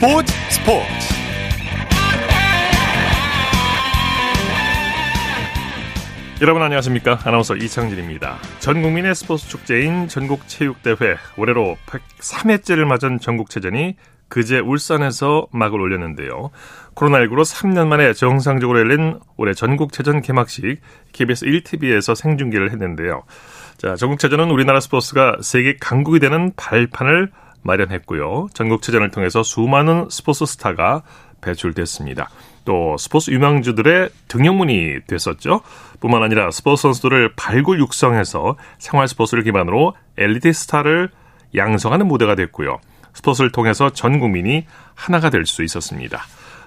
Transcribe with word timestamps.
스포츠 0.00 0.32
스포츠 0.48 0.80
여러분 6.40 6.62
안녕하십니까 6.62 7.18
아나운서 7.22 7.54
이창진입니다 7.54 8.38
전 8.60 8.80
국민의 8.80 9.14
스포츠 9.14 9.46
축제인 9.46 10.08
전국체육대회 10.08 11.16
올해로 11.36 11.76
103회째를 11.84 12.86
맞은 12.86 13.20
전국체전이 13.20 13.96
그제 14.28 14.60
울산에서 14.60 15.48
막을 15.50 15.80
올렸는데요. 15.80 16.50
코로나19로 16.94 17.42
3년 17.42 17.88
만에 17.88 18.12
정상적으로 18.12 18.78
열린 18.78 19.18
올해 19.36 19.52
전국체전 19.52 20.22
개막식 20.22 20.80
KBS 21.12 21.46
1TV에서 21.46 22.14
생중계를 22.14 22.70
했는데요. 22.70 23.24
자, 23.76 23.96
전국체전은 23.96 24.50
우리나라 24.52 24.78
스포츠가 24.78 25.38
세계 25.42 25.76
강국이 25.78 26.20
되는 26.20 26.52
발판을 26.54 27.32
마련했고요. 27.62 28.48
전국체전을 28.54 29.10
통해서 29.10 29.42
수많은 29.42 30.08
스포츠 30.10 30.46
스타가 30.46 31.02
배출됐습니다. 31.40 32.30
또 32.64 32.96
스포츠 32.98 33.30
유망주들의 33.30 34.10
등용문이 34.28 35.00
됐었죠. 35.06 35.62
뿐만 36.00 36.22
아니라 36.22 36.50
스포츠 36.50 36.82
선수들을 36.82 37.32
발굴 37.36 37.80
육성해서 37.80 38.56
생활 38.78 39.08
스포츠를 39.08 39.42
기반으로 39.42 39.94
엘리트 40.18 40.52
스타를 40.52 41.10
양성하는 41.56 42.06
무대가 42.06 42.34
됐고요. 42.34 42.78
스포츠를 43.14 43.50
통해서 43.50 43.90
전 43.90 44.18
국민이 44.20 44.66
하나가 44.94 45.30
될 45.30 45.46
수 45.46 45.64
있었습니다. 45.64 46.22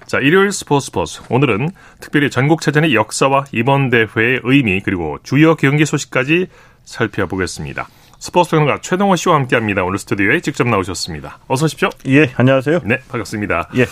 자, 0.06 0.20
일요일 0.20 0.52
스포츠 0.52 0.88
스포츠. 0.88 1.22
오늘은 1.30 1.70
특별히 2.02 2.30
전국체전의 2.30 2.94
역사와 2.94 3.46
이번 3.54 3.90
대회의 3.90 4.42
의미 4.44 4.82
그리고 4.82 5.18
주요 5.24 5.56
경기 5.56 5.86
소식까지 5.86 6.48
살펴보겠습니다. 6.84 7.88
스포츠 8.24 8.52
평론가 8.52 8.80
최동호 8.80 9.18
씨와 9.18 9.36
함께합니다. 9.36 9.84
오늘 9.84 10.00
스튜디오에 10.00 10.40
직접 10.40 10.66
나오셨습니다. 10.66 11.40
어서 11.50 11.66
오십시오. 11.66 11.90
예, 12.08 12.32
안녕하세요. 12.38 12.80
네, 12.86 13.00
반갑습니다. 13.10 13.68
예. 13.76 13.86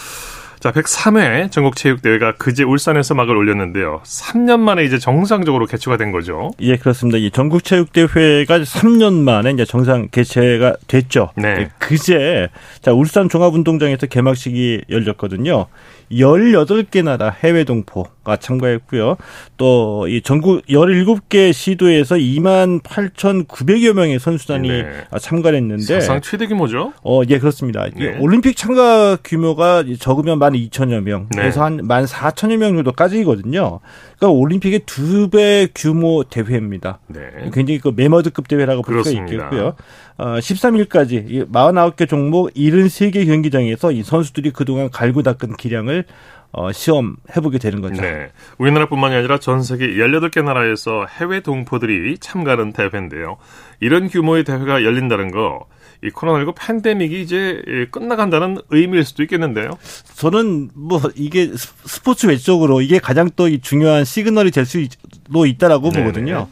자, 0.62 0.72
103회 0.72 1.52
전국체육대회가 1.52 2.36
그제 2.38 2.64
울산에서 2.64 3.14
막을 3.14 3.36
올렸는데요. 3.36 4.00
3년 4.06 4.62
만에 4.62 4.86
이제 4.86 5.00
정상적으로 5.00 5.66
개최가 5.66 5.98
된 5.98 6.14
거죠. 6.14 6.52
예, 6.62 6.78
그렇습니다. 6.78 7.18
이 7.18 7.30
전국체육대회가 7.30 8.60
3년 8.60 9.16
만에 9.16 9.52
이제 9.52 9.66
정상 9.66 10.08
개최가 10.10 10.78
됐죠. 10.88 11.32
네. 11.36 11.48
예, 11.60 11.70
그제 11.78 12.48
자 12.82 12.94
울산 12.94 13.28
종합운동장에서 13.28 14.08
개막식이 14.08 14.84
열렸거든요. 14.90 15.68
18개 16.12 17.04
나라 17.04 17.30
해외 17.30 17.64
동포가 17.64 18.38
참가했고요. 18.38 19.18
또 19.58 20.06
이 20.08 20.22
전국 20.22 20.66
17개 20.68 21.54
시도에서 21.54 22.16
2만 22.16 22.82
8,900여 22.82 23.94
명의 23.94 24.20
선수단이 24.20 24.68
네. 24.68 24.86
참가를 25.20 25.58
했는데 25.60 25.84
사상 25.84 26.22
최대 26.22 26.48
규모죠. 26.48 26.94
어, 27.04 27.22
예, 27.30 27.40
그렇습니다. 27.40 27.86
이 27.88 27.92
네. 27.96 28.18
올림픽 28.20 28.56
참가 28.58 29.16
규모가 29.24 29.84
적으면 30.00 30.40
12,000여 30.40 31.02
명, 31.02 31.28
네. 31.36 31.42
그래서 31.44 31.64
한 31.64 31.78
14,000여 31.88 32.58
명 32.58 32.76
정도까지거든요. 32.76 33.80
그러니까 34.18 34.30
올림픽의 34.40 34.82
두 34.86 35.30
배 35.32 35.68
규모 35.74 36.24
대회입니다. 36.24 37.00
네. 37.08 37.22
굉장히 37.54 37.80
그 37.80 37.94
메머드급 37.96 38.48
대회라고 38.48 38.82
볼 38.82 39.04
수가. 39.04 39.22
있겠고요. 39.22 39.76
어, 40.22 40.38
13일까지 40.38 41.50
49개 41.52 42.08
종목 42.08 42.54
73개 42.54 43.26
경기장에서 43.26 43.92
이 43.92 44.04
선수들이 44.04 44.52
그동안 44.52 44.92
갈고 44.92 45.24
닦은 45.24 45.58
기량을 45.58 46.06
어, 46.52 46.72
시험해보게 46.72 47.58
되는 47.58 47.82
거죠. 47.82 48.04
네. 48.04 48.28
우리나라뿐만이 48.60 49.16
아니라 49.16 49.40
전 49.40 49.64
세계 49.64 49.88
18개 49.88 50.44
나라에서 50.44 51.08
해외 51.08 51.40
동포들이 51.40 52.20
참가하는 52.20 52.72
대회인데요. 52.72 53.38
이런 53.80 54.10
규모의 54.10 54.44
대회가 54.44 54.84
열린다는 54.84 55.32
거, 55.32 55.66
이 56.04 56.10
코로나19 56.10 56.54
팬데믹이 56.60 57.20
이제 57.22 57.88
끝나간다는 57.90 58.58
의미일 58.70 59.06
수도 59.06 59.24
있겠는데요. 59.24 59.72
저는 60.18 60.70
뭐 60.76 61.02
이게 61.16 61.48
스- 61.48 61.74
스포츠 61.86 62.28
외적으로 62.28 62.82
이게 62.82 63.00
가장 63.00 63.30
또 63.36 63.55
이 63.55 63.62
중요한 63.62 64.04
시그널이 64.06 64.52
될 64.52 64.66
수도 64.66 65.46
있다라고 65.48 65.90
네네. 65.90 66.04
보거든요. 66.06 66.48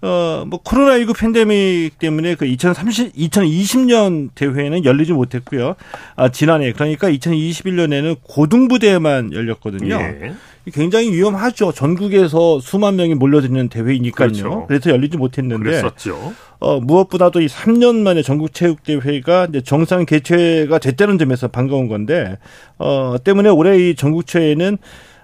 어, 0.00 0.44
뭐 0.46 0.62
코로나19 0.62 1.18
팬데믹 1.18 1.98
때문에 1.98 2.36
그 2.36 2.44
2030, 2.46 3.14
2020년 3.16 4.30
대회는 4.34 4.84
열리지 4.84 5.12
못했고요. 5.12 5.74
아, 6.14 6.28
지난해 6.28 6.72
그러니까 6.72 7.10
2021년에는 7.10 8.16
고등부대에만 8.22 9.32
열렸거든요. 9.32 9.96
예. 9.96 10.34
굉장히 10.72 11.10
위험하죠. 11.12 11.72
전국에서 11.72 12.60
수만 12.60 12.96
명이 12.96 13.14
몰려드는 13.14 13.68
대회이니까요. 13.68 14.28
그렇죠. 14.28 14.64
그래서 14.68 14.90
열리지 14.90 15.16
못했는데 15.16 15.62
그랬었죠. 15.62 16.34
어, 16.60 16.80
무엇보다도 16.80 17.40
이 17.40 17.46
3년 17.46 17.96
만에 17.96 18.22
전국체육대회가 18.22 19.46
이제 19.48 19.60
정상 19.62 20.04
개최가 20.04 20.78
됐다는 20.78 21.18
점에서 21.18 21.48
반가운 21.48 21.88
건데, 21.88 22.36
어, 22.78 23.16
때문에 23.22 23.48
올해 23.48 23.78
이 23.78 23.94
전국체에는 23.94 24.78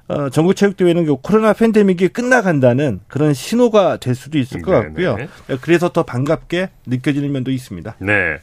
어, 0.09 0.29
전국체육대회는 0.29 1.07
그 1.07 1.17
코로나 1.17 1.53
팬데믹이 1.53 2.09
끝나간다는 2.09 3.01
그런 3.09 3.33
신호가 3.33 3.97
될 3.97 4.15
수도 4.15 4.39
있을 4.39 4.61
것 4.63 4.73
네네. 4.73 4.85
같고요. 4.85 5.29
그래서 5.61 5.89
더 5.91 6.03
반갑게 6.03 6.71
느껴지는 6.87 7.33
면도 7.33 7.51
있습니다. 7.51 7.97
네. 8.01 8.39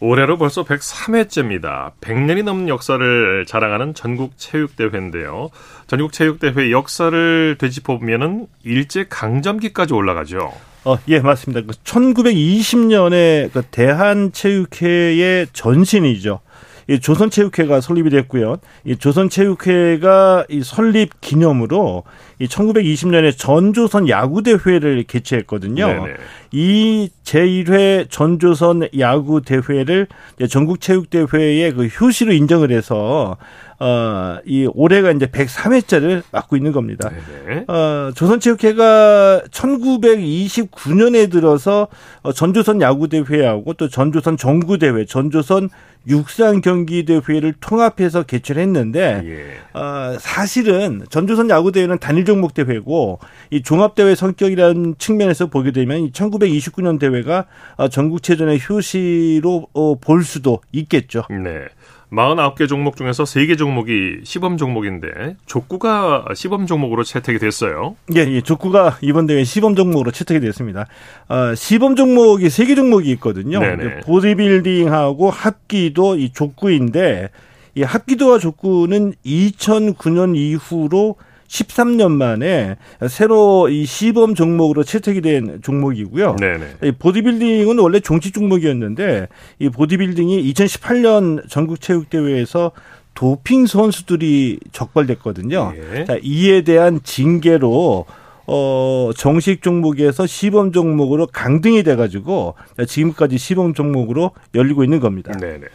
올해로 0.00 0.38
벌써 0.38 0.64
103회째입니다. 0.64 1.92
100년이 2.00 2.44
넘는 2.44 2.68
역사를 2.68 3.44
자랑하는 3.46 3.94
전국체육대회인데요. 3.94 5.50
전국체육대회 5.88 6.70
역사를 6.70 7.56
되짚어보면은 7.58 8.46
일제강점기까지 8.64 9.94
올라가죠. 9.94 10.52
어, 10.84 10.98
예, 11.08 11.18
맞습니다. 11.18 11.66
그 11.66 11.76
1920년에 11.82 13.52
그 13.52 13.62
대한체육회의 13.62 15.48
전신이죠. 15.52 16.40
이 16.88 16.98
조선체육회가 17.00 17.82
설립이 17.82 18.08
됐고요. 18.08 18.56
이 18.84 18.96
조선체육회가 18.96 20.46
이 20.48 20.62
설립 20.62 21.20
기념으로 21.20 22.04
이 22.38 22.46
1920년에 22.46 23.36
전조선 23.36 24.08
야구대회를 24.08 25.04
개최했거든요. 25.04 25.86
네네. 25.86 26.14
이 26.52 27.10
제1회 27.24 28.10
전조선 28.10 28.88
야구 28.98 29.42
대회를 29.42 30.06
전국 30.48 30.80
체육 30.80 31.10
대회의 31.10 31.72
그 31.72 31.86
효시로 31.86 32.32
인정을 32.32 32.70
해서 32.70 33.36
어, 33.80 34.38
이 34.44 34.68
올해가 34.74 35.10
이제 35.12 35.26
103회째를 35.26 36.22
맞고 36.32 36.56
있는 36.56 36.72
겁니다. 36.72 37.10
네네. 37.46 37.64
어, 37.68 38.10
조선체육회가 38.14 39.42
1929년에 39.50 41.30
들어서 41.30 41.88
어, 42.22 42.32
전조선 42.32 42.80
야구대회하고 42.80 43.74
또 43.74 43.88
전조선 43.88 44.36
정구대회, 44.36 45.04
전조선 45.04 45.70
육상 46.08 46.60
경기 46.60 47.04
대회를 47.04 47.54
통합해서 47.60 48.22
개최를 48.22 48.62
했는데, 48.62 49.22
예. 49.24 49.78
어, 49.78 50.16
사실은 50.18 51.02
전조선 51.10 51.50
야구 51.50 51.70
대회는 51.70 51.98
단일 51.98 52.24
종목 52.24 52.54
대회고, 52.54 53.18
이 53.50 53.62
종합 53.62 53.94
대회 53.94 54.14
성격이라는 54.14 54.94
측면에서 54.98 55.46
보게 55.46 55.70
되면 55.70 55.98
이 55.98 56.10
1929년 56.12 56.98
대회가 56.98 57.44
어, 57.76 57.88
전국 57.88 58.22
체전의 58.22 58.60
효시로 58.68 59.68
어, 59.74 59.96
볼 59.96 60.24
수도 60.24 60.60
있겠죠. 60.72 61.24
네. 61.30 61.66
49개 62.12 62.68
종목 62.68 62.96
중에서 62.96 63.24
3개 63.24 63.58
종목이 63.58 64.20
시범 64.24 64.56
종목인데 64.56 65.36
족구가 65.46 66.26
시범 66.34 66.66
종목으로 66.66 67.04
채택이 67.04 67.38
됐어요. 67.38 67.96
예, 68.16 68.20
예, 68.20 68.40
족구가 68.40 68.98
이번 69.02 69.26
대회 69.26 69.44
시범 69.44 69.74
종목으로 69.74 70.10
채택이 70.10 70.40
됐습니다. 70.40 70.86
어, 71.28 71.54
시범 71.54 71.96
종목이 71.96 72.48
세개 72.48 72.74
종목이 72.74 73.10
있거든요. 73.12 73.60
보디빌딩하고 74.04 75.30
합기도 75.30 76.16
이 76.16 76.30
족구인데 76.32 77.28
이 77.74 77.82
합기도와 77.82 78.38
족구는 78.38 79.12
2009년 79.24 80.36
이후로 80.36 81.16
13년 81.48 82.12
만에 82.12 82.76
새로 83.08 83.68
이 83.68 83.84
시범 83.86 84.34
종목으로 84.34 84.84
채택이 84.84 85.20
된 85.20 85.60
종목이고요. 85.62 86.36
네네. 86.36 86.66
이 86.84 86.92
보디빌딩은 86.92 87.78
원래 87.78 88.00
종치 88.00 88.30
종목이었는데 88.30 89.28
이 89.58 89.68
보디빌딩이 89.70 90.52
2018년 90.52 91.48
전국체육대회에서 91.48 92.72
도핑 93.14 93.66
선수들이 93.66 94.60
적발됐거든요. 94.70 95.72
예. 95.94 96.04
자, 96.04 96.16
이에 96.22 96.62
대한 96.62 97.00
징계로 97.02 98.06
어 98.46 99.10
정식 99.16 99.60
종목에서 99.60 100.26
시범 100.26 100.72
종목으로 100.72 101.26
강등이 101.26 101.82
돼가지고 101.82 102.54
지금까지 102.86 103.36
시범 103.36 103.74
종목으로 103.74 104.30
열리고 104.54 104.84
있는 104.84 105.00
겁니다. 105.00 105.32
네네. 105.32 105.66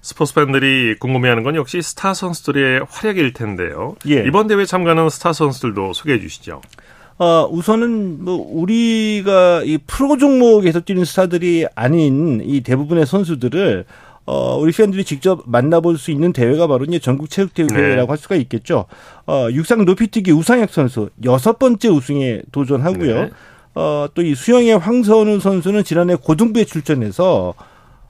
스포츠 0.00 0.34
팬들이 0.34 0.94
궁금해하는 0.98 1.42
건 1.42 1.56
역시 1.56 1.82
스타 1.82 2.14
선수들의 2.14 2.86
활약일 2.88 3.32
텐데요. 3.32 3.96
예. 4.08 4.24
이번 4.26 4.46
대회 4.46 4.64
참가하는 4.64 5.08
스타 5.10 5.32
선수들도 5.32 5.92
소개해 5.92 6.20
주시죠. 6.20 6.62
어, 7.18 7.48
우선은 7.50 8.24
뭐 8.24 8.46
우리가 8.52 9.62
이 9.64 9.78
프로 9.86 10.16
종목에서 10.16 10.80
뛰는 10.80 11.04
스타들이 11.04 11.66
아닌 11.74 12.40
이 12.44 12.60
대부분의 12.60 13.06
선수들을 13.06 13.84
어, 14.26 14.56
우리 14.58 14.72
팬들이 14.72 15.04
직접 15.04 15.42
만나볼 15.46 15.98
수 15.98 16.10
있는 16.10 16.32
대회가 16.32 16.66
바로 16.66 16.84
이제 16.84 16.98
전국체육대회라고 16.98 17.76
네. 17.76 18.04
할 18.06 18.18
수가 18.18 18.36
있겠죠. 18.36 18.84
어, 19.26 19.48
육상 19.50 19.84
높이뛰기 19.84 20.30
우상혁 20.32 20.70
선수 20.70 21.10
여섯 21.24 21.58
번째 21.58 21.88
우승에 21.88 22.42
도전하고요. 22.52 23.22
네. 23.22 23.30
어, 23.74 24.06
또 24.14 24.22
이 24.22 24.34
수영의 24.34 24.78
황선우 24.78 25.40
선수는 25.40 25.82
지난해 25.84 26.14
고등부에 26.14 26.64
출전해서 26.64 27.54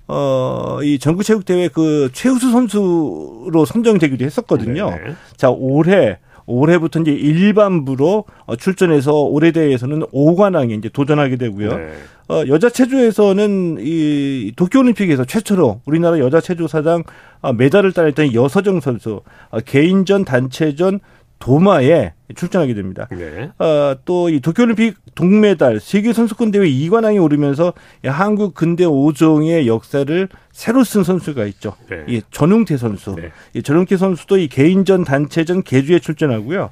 어, 0.09 0.79
이 0.83 0.99
전국체육대회 0.99 1.69
그 1.69 2.09
최우수 2.13 2.51
선수로 2.51 3.65
선정되기도 3.67 4.25
했었거든요. 4.25 4.91
네네. 4.91 5.15
자, 5.37 5.51
올해 5.51 6.19
올해부터 6.49 7.01
이제 7.01 7.13
일반부로 7.13 8.25
어, 8.47 8.57
출전해서 8.57 9.13
올해 9.13 9.53
대회에서는 9.53 10.01
5관왕에 10.07 10.79
이제 10.79 10.89
도전하게 10.89 11.37
되고요. 11.37 11.77
네. 11.77 11.93
어, 12.31 12.43
여자 12.49 12.71
체조에서는 12.71 13.79
이 13.81 14.53
도쿄올림픽에서 14.57 15.25
최초로 15.25 15.83
우리나라 15.85 16.19
여자 16.19 16.41
체조 16.41 16.67
사장 16.67 17.05
어, 17.43 17.53
메달을 17.53 17.93
따냈던 17.93 18.33
여서정 18.33 18.81
선수 18.81 19.21
어, 19.51 19.61
개인전, 19.61 20.25
단체전, 20.25 21.01
도마에 21.39 22.13
출전하게 22.35 22.75
됩니다. 22.75 23.09
네. 23.11 23.51
어, 23.59 23.97
또 24.05 24.29
이 24.31 24.41
도쿄올림픽 24.41 24.97
동메달 25.15 25.81
세계 25.81 26.13
선수권 26.13 26.51
대회 26.51 26.69
2관왕에 26.69 27.23
오르면서 27.23 27.73
한국 28.05 28.55
근대 28.55 28.85
5종의 28.85 29.67
역사를 29.67 30.29
새로 30.53 30.85
쓴 30.85 31.05
선수가 31.05 31.45
있죠. 31.47 31.75
네. 31.89 32.05
이 32.09 32.23
전웅태 32.31 32.77
선수. 32.77 33.15
네. 33.17 33.31
이 33.55 33.63
전웅태 33.63 33.97
선수도 33.97 34.37
이 34.39 34.49
개인전, 34.49 35.05
단체전 35.05 35.63
개주에 35.63 35.99
출전하고요. 36.01 36.71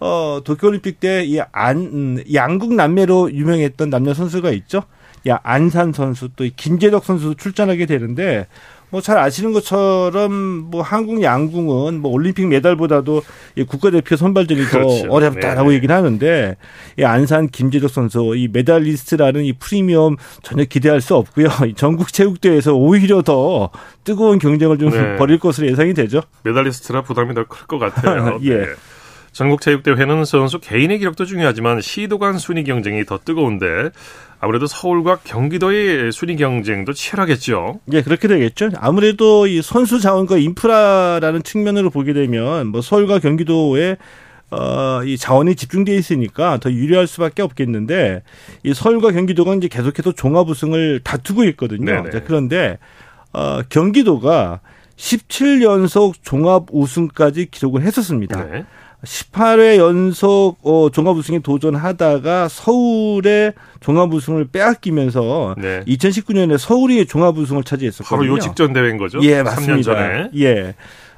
어, 0.00 0.40
도쿄올림픽 0.44 1.00
때 1.00 1.32
이 1.32 1.40
안, 1.52 2.22
양궁 2.32 2.74
남매로 2.74 3.32
유명했던 3.32 3.90
남녀 3.90 4.14
선수가 4.14 4.50
있죠. 4.50 4.82
야, 5.28 5.40
안산 5.42 5.92
선수 5.92 6.28
또 6.36 6.46
김재덕 6.54 7.04
선수 7.04 7.34
출전하게 7.34 7.86
되는데 7.86 8.46
뭐 8.94 9.00
잘 9.00 9.18
아시는 9.18 9.52
것처럼 9.52 10.32
뭐 10.70 10.80
한국 10.82 11.20
양궁은 11.20 12.00
뭐 12.00 12.12
올림픽 12.12 12.46
메달보다도 12.46 13.22
이 13.56 13.64
국가대표 13.64 14.14
선발전이 14.16 14.62
그렇죠. 14.66 15.08
더 15.08 15.12
어렵다라고 15.12 15.70
네. 15.70 15.76
얘기를 15.76 15.94
하는데 15.94 16.56
이 16.98 17.02
안산 17.02 17.48
김재덕 17.48 17.90
선수 17.90 18.34
이 18.36 18.48
메달리스트라는 18.52 19.44
이 19.44 19.52
프리미엄 19.54 20.16
전혀 20.42 20.62
기대할 20.64 21.00
수 21.00 21.16
없고요. 21.16 21.48
전국 21.76 22.12
체육대회에서 22.12 22.74
오히려 22.74 23.22
더 23.22 23.70
뜨거운 24.04 24.38
경쟁을 24.38 24.78
좀 24.78 24.90
네. 24.90 25.16
벌일 25.18 25.38
것으로 25.40 25.66
예상이 25.66 25.92
되죠. 25.92 26.22
메달리스트라 26.44 27.02
부담이 27.02 27.34
더 27.34 27.44
클 27.44 27.66
것 27.66 27.78
같아요. 27.78 28.38
예. 28.44 28.54
네. 28.58 28.66
전국체육대회는 29.32 30.24
선수 30.24 30.60
개인의 30.60 31.00
기록도 31.00 31.24
중요하지만 31.24 31.80
시도 31.80 32.18
간 32.20 32.38
순위 32.38 32.62
경쟁이 32.62 33.04
더 33.04 33.18
뜨거운데 33.18 33.90
아무래도 34.44 34.66
서울과 34.66 35.20
경기도의 35.24 36.12
순위 36.12 36.36
경쟁도 36.36 36.92
치열하겠죠. 36.92 37.80
예, 37.92 38.02
그렇게 38.02 38.28
되겠죠. 38.28 38.68
아무래도 38.76 39.46
이 39.46 39.62
선수 39.62 40.00
자원과 40.00 40.36
인프라라는 40.36 41.42
측면으로 41.42 41.88
보게 41.88 42.12
되면 42.12 42.66
뭐 42.66 42.82
서울과 42.82 43.20
경기도에 43.20 43.96
어, 44.50 45.02
이 45.02 45.16
자원이 45.16 45.56
집중되어 45.56 45.94
있으니까 45.94 46.58
더 46.58 46.70
유리할 46.70 47.06
수밖에 47.06 47.40
없겠는데 47.40 48.22
이 48.64 48.74
서울과 48.74 49.12
경기도가 49.12 49.54
이제 49.54 49.68
계속해서 49.68 50.12
종합 50.12 50.46
우승을 50.50 51.00
다투고 51.02 51.44
있거든요. 51.44 52.10
자, 52.10 52.22
그런데 52.22 52.78
어, 53.32 53.62
경기도가 53.70 54.60
17연속 54.96 56.16
종합 56.22 56.66
우승까지 56.70 57.46
기록을 57.50 57.80
했었습니다. 57.80 58.44
네. 58.44 58.64
18회 59.04 59.76
연속 59.76 60.56
어, 60.62 60.88
종합 60.90 61.16
우승에 61.16 61.38
도전하다가 61.40 62.48
서울의 62.48 63.54
종합 63.80 64.12
우승을 64.12 64.48
빼앗기면서 64.48 65.56
네. 65.58 65.82
2019년에 65.86 66.58
서울이 66.58 67.06
종합 67.06 67.36
우승을 67.36 67.64
차지했었거든요. 67.64 68.18
바로 68.18 68.36
요 68.36 68.38
직전 68.40 68.72
대회인 68.72 68.96
거죠? 68.96 69.20
예, 69.22 69.42
맞습니다. 69.42 69.74
3년 69.74 69.82
전에. 69.82 70.30
예. 70.36 70.74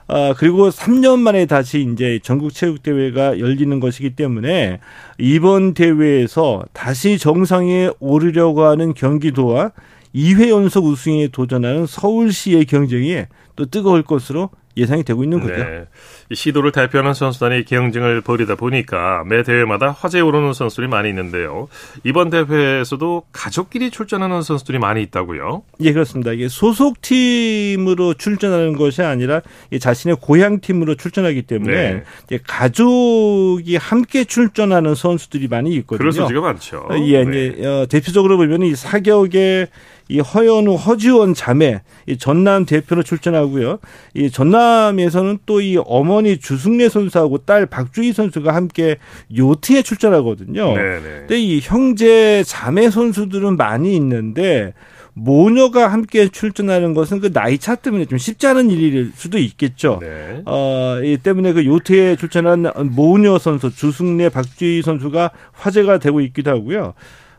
아, 0.08 0.34
그리고 0.36 0.70
3년 0.70 1.18
만에 1.18 1.46
다시 1.46 1.86
이제 1.92 2.20
전국 2.22 2.54
체육 2.54 2.82
대회가 2.82 3.38
열리는 3.40 3.80
것이기 3.80 4.10
때문에 4.10 4.78
이번 5.18 5.74
대회에서 5.74 6.64
다시 6.72 7.18
정상에 7.18 7.90
오르려고 7.98 8.64
하는 8.64 8.94
경기도와 8.94 9.72
2회 10.14 10.48
연속 10.48 10.86
우승에 10.86 11.28
도전하는 11.28 11.86
서울시의 11.86 12.66
경쟁이 12.66 13.24
또 13.56 13.66
뜨거울 13.66 14.02
것으로 14.02 14.50
예상이 14.76 15.04
되고 15.04 15.24
있는 15.24 15.40
거죠. 15.40 15.54
네. 15.54 15.86
시도를 16.32 16.72
대표하는 16.72 17.14
선수단이 17.14 17.64
경쟁을 17.64 18.20
벌이다 18.20 18.56
보니까 18.56 19.24
매 19.26 19.42
대회마다 19.42 19.90
화제에 19.90 20.20
오르는 20.20 20.52
선수들이 20.52 20.88
많이 20.88 21.08
있는데요. 21.08 21.68
이번 22.04 22.30
대회에서도 22.30 23.24
가족끼리 23.32 23.90
출전하는 23.90 24.42
선수들이 24.42 24.78
많이 24.78 25.02
있다고요? 25.02 25.62
예, 25.80 25.92
그렇습니다. 25.92 26.32
이게 26.32 26.48
소속 26.48 27.00
팀으로 27.00 28.14
출전하는 28.14 28.76
것이 28.76 29.02
아니라 29.02 29.40
자신의 29.78 30.18
고향 30.20 30.60
팀으로 30.60 30.94
출전하기 30.96 31.42
때문에 31.42 32.04
네. 32.28 32.38
가족이 32.46 33.76
함께 33.76 34.24
출전하는 34.24 34.94
선수들이 34.94 35.48
많이 35.48 35.74
있거든요. 35.76 35.98
그런 35.98 36.12
소지가 36.12 36.40
많죠. 36.40 36.88
예, 37.06 37.24
네. 37.24 37.54
예, 37.58 37.66
어, 37.66 37.86
대표적으로 37.86 38.36
보면 38.36 38.62
이 38.62 38.74
사격의 38.74 39.68
이 40.08 40.20
허연우, 40.20 40.74
허지원 40.76 41.34
자매, 41.34 41.82
이 42.06 42.16
전남 42.16 42.64
대표로 42.64 43.02
출전하고요. 43.02 43.78
이 44.14 44.30
전남에서는 44.30 45.38
또 45.44 45.56
이 45.60 45.78
어머니 45.84 46.38
주승래 46.38 46.88
선수하고 46.88 47.38
딸 47.38 47.66
박주희 47.66 48.12
선수가 48.12 48.54
함께 48.54 48.98
요트에 49.36 49.82
출전하거든요. 49.82 50.74
네네. 50.74 51.00
근데 51.00 51.40
이 51.40 51.60
형제 51.60 52.44
자매 52.44 52.90
선수들은 52.90 53.56
많이 53.56 53.96
있는데 53.96 54.74
모녀가 55.14 55.88
함께 55.88 56.28
출전하는 56.28 56.92
것은 56.92 57.20
그 57.20 57.32
나이 57.32 57.56
차 57.56 57.74
때문에 57.74 58.04
좀 58.04 58.18
쉽지 58.18 58.46
않은 58.48 58.70
일일 58.70 59.12
수도 59.14 59.38
있겠죠. 59.38 59.98
네. 60.02 60.42
어, 60.44 60.98
이 61.02 61.16
때문에 61.16 61.54
그 61.54 61.64
요트에 61.64 62.16
출전한 62.16 62.70
모녀 62.94 63.38
선수 63.38 63.74
주승래 63.74 64.28
박주희 64.28 64.82
선수가 64.82 65.30
화제가 65.52 65.98
되고 65.98 66.20
있기도 66.20 66.50
하고요. 66.50 66.92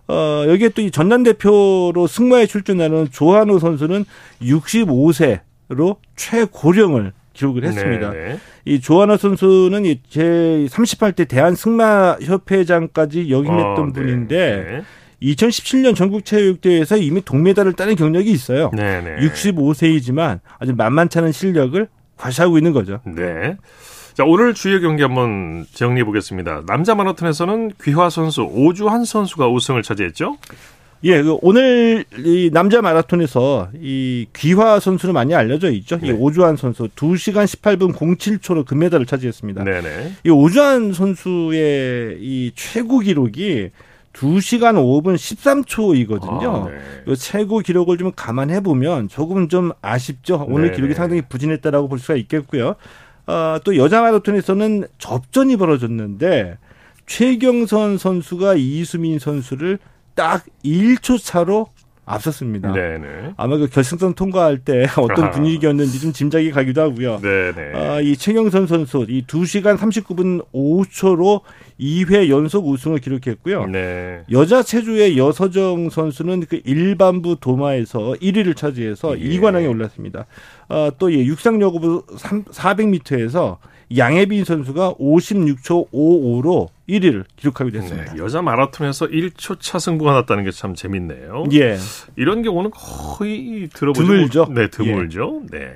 어, 0.08 0.46
여기에 0.48 0.70
또 0.70 0.82
이 0.82 0.92
전남 0.92 1.24
대표로 1.24 2.08
승마에 2.08 2.46
출전하는 2.46 3.10
조한우 3.12 3.60
선수는 3.60 4.06
65세로 4.42 5.98
최고령을 6.16 7.14
기록을 7.34 7.66
했습니다. 7.66 8.12
네네. 8.12 8.28
네. 8.28 8.40
이 8.66 8.80
조한우 8.80 9.18
선수는 9.18 9.84
제 10.10 10.22
38대 10.70 11.28
대한 11.28 11.56
승마 11.56 12.18
협회장까지 12.22 13.30
역임했던 13.30 13.80
어, 13.80 13.86
네. 13.88 13.94
분인데 13.94 14.66
네. 14.70 14.84
2017년 15.22 15.96
전국체육대회에서 15.96 16.98
이미 16.98 17.22
동메달을 17.22 17.74
따는 17.74 17.96
경력이 17.96 18.30
있어요. 18.32 18.72
네네. 18.76 19.18
65세이지만 19.28 20.40
아주 20.60 20.74
만만치 20.76 21.18
않은 21.20 21.32
실력을 21.32 21.88
과시하고 22.18 22.58
있는 22.58 22.72
거죠. 22.72 23.02
네. 23.06 23.58
자, 24.18 24.24
오늘 24.26 24.56
주요 24.56 24.82
경기 24.82 25.04
한번 25.04 25.68
정리해 25.74 26.04
보겠습니다. 26.04 26.64
남자 26.66 26.96
마라톤에서는 26.96 27.74
귀화 27.84 28.10
선수 28.10 28.42
오주환 28.42 29.06
선수가 29.06 29.48
우승을 29.48 29.84
차지했죠? 29.84 30.40
예, 31.04 31.22
그 31.22 31.38
오늘 31.44 32.04
이 32.26 32.50
남자 32.52 32.82
마라톤에서 32.82 33.70
이 33.80 34.26
귀화 34.36 34.80
선수는 34.80 35.14
많이 35.14 35.36
알려져 35.36 35.70
있죠. 35.70 36.00
네. 36.00 36.08
이 36.08 36.12
오주환 36.14 36.58
선수 36.58 36.88
2시간 36.88 37.46
18분 37.46 37.94
07초로 37.94 38.66
금메달을 38.66 39.06
차지했습니다. 39.06 39.64
네네. 39.64 40.14
이 40.24 40.30
오주환 40.32 40.94
선수의 40.94 42.18
이 42.20 42.52
최고 42.56 42.98
기록이 42.98 43.70
2시간 44.14 44.78
5분 44.78 45.14
13초이거든요. 45.14 46.66
아, 46.66 46.70
네. 46.72 46.80
이 47.06 47.16
최고 47.16 47.60
기록을 47.60 48.00
좀 48.00 48.12
감안해 48.16 48.62
보면 48.62 49.10
조금 49.10 49.48
좀 49.48 49.74
아쉽죠. 49.84 50.44
오늘 50.50 50.70
네네. 50.70 50.76
기록이 50.76 50.96
상당히 50.96 51.22
부진했다라고 51.22 51.88
볼 51.88 52.00
수가 52.00 52.16
있겠고요. 52.16 52.78
어, 53.28 53.60
또 53.64 53.76
여자 53.76 54.02
마라톤에서는 54.02 54.88
접전이 54.98 55.58
벌어졌는데 55.58 56.58
최경선 57.06 57.98
선수가 57.98 58.56
이수민 58.56 59.20
선수를 59.20 59.80
딱 60.16 60.46
1초 60.64 61.24
차로 61.24 61.68
앞섰습니다. 62.08 62.72
네네. 62.72 63.34
아마 63.36 63.58
그 63.58 63.68
결승선 63.68 64.14
통과할 64.14 64.60
때 64.60 64.88
어떤 64.98 65.30
분위기였는지 65.30 66.00
좀 66.00 66.14
짐작이 66.14 66.52
가기도 66.52 66.82
하고요. 66.82 67.20
네네. 67.20 67.74
아, 67.76 68.02
이 68.02 68.16
최경선 68.16 68.66
선수 68.66 69.06
이 69.10 69.26
2시간 69.26 69.78
39분 69.78 70.46
5초로 70.54 71.42
2회 71.80 72.30
연속 72.30 72.68
우승을 72.68 73.00
기록했고요. 73.00 73.68
네. 73.68 74.24
여자 74.32 74.64
체조의 74.64 75.18
여서정 75.18 75.90
선수는 75.90 76.46
그 76.50 76.62
일반부 76.64 77.38
도마에서 77.42 78.16
1위를 78.22 78.56
차지해서 78.56 79.20
예. 79.20 79.24
2관왕에 79.24 79.70
올랐습니다. 79.70 80.26
아, 80.70 80.90
또 80.98 81.14
예, 81.14 81.24
육상 81.26 81.62
여고부 81.62 82.06
400m에서 82.08 83.58
양혜빈 83.96 84.46
선수가 84.46 84.96
56초 84.96 85.92
55로 85.92 86.70
1위를 86.90 87.26
기록하게 87.36 87.72
됐습니다. 87.72 88.14
네, 88.14 88.20
여자 88.20 88.42
마라톤에서 88.42 89.08
1초 89.08 89.58
차 89.60 89.78
승부가 89.80 90.14
났다는 90.14 90.44
게 90.46 90.52
참 90.52 90.74
재밌네요. 90.74 91.46
예. 91.54 91.78
이런 92.16 92.42
경우는 92.44 92.72
거의 92.74 93.68
들어보지 93.74 94.08
드물죠. 94.08 94.46
못, 94.46 94.54
네, 94.54 94.70
드물죠. 94.70 95.42
예. 95.54 95.58
네. 95.58 95.74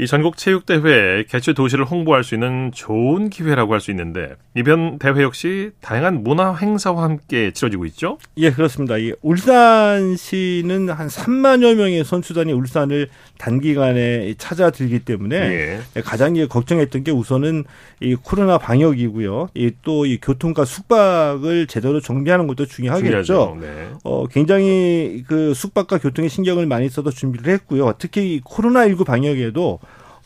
이 0.00 0.06
전국 0.06 0.38
체육대회 0.38 1.24
개최 1.28 1.52
도시를 1.52 1.84
홍보할 1.84 2.24
수 2.24 2.34
있는 2.34 2.72
좋은 2.72 3.28
기회라고 3.28 3.74
할 3.74 3.80
수 3.80 3.90
있는데 3.90 4.34
이번 4.54 4.98
대회 4.98 5.22
역시 5.22 5.70
다양한 5.80 6.22
문화 6.22 6.54
행사와 6.54 7.02
함께 7.02 7.50
치러지고 7.52 7.84
있죠? 7.86 8.18
예, 8.36 8.50
그렇습니다. 8.50 8.96
이 8.98 9.12
울산시는 9.22 10.88
한 10.90 11.08
3만여 11.08 11.74
명의 11.74 12.04
선수단이 12.04 12.52
울산을 12.52 13.08
단기간에 13.38 14.34
찾아들기 14.36 15.00
때문에 15.00 15.36
예. 15.36 16.00
가장 16.02 16.34
걱정했던 16.48 17.04
게 17.04 17.10
우선은 17.10 17.64
이 18.00 18.14
코로나 18.14 18.56
방역이고요. 18.58 19.48
또 19.82 20.06
이 20.06 20.18
교통과 20.20 20.64
숙박을 20.64 21.66
제대로 21.66 22.00
정비하는 22.00 22.46
것도 22.46 22.66
중요하겠죠. 22.66 23.58
네. 23.60 23.90
어, 24.04 24.26
굉장히 24.26 25.24
그 25.26 25.52
숙박과 25.54 25.98
교통에 25.98 26.28
신경을 26.28 26.66
많이 26.66 26.88
써서 26.88 27.10
준비를 27.10 27.52
했고요. 27.54 27.94
특히 27.98 28.34
이 28.34 28.40
코로나19 28.40 29.04
방역에도 29.04 29.78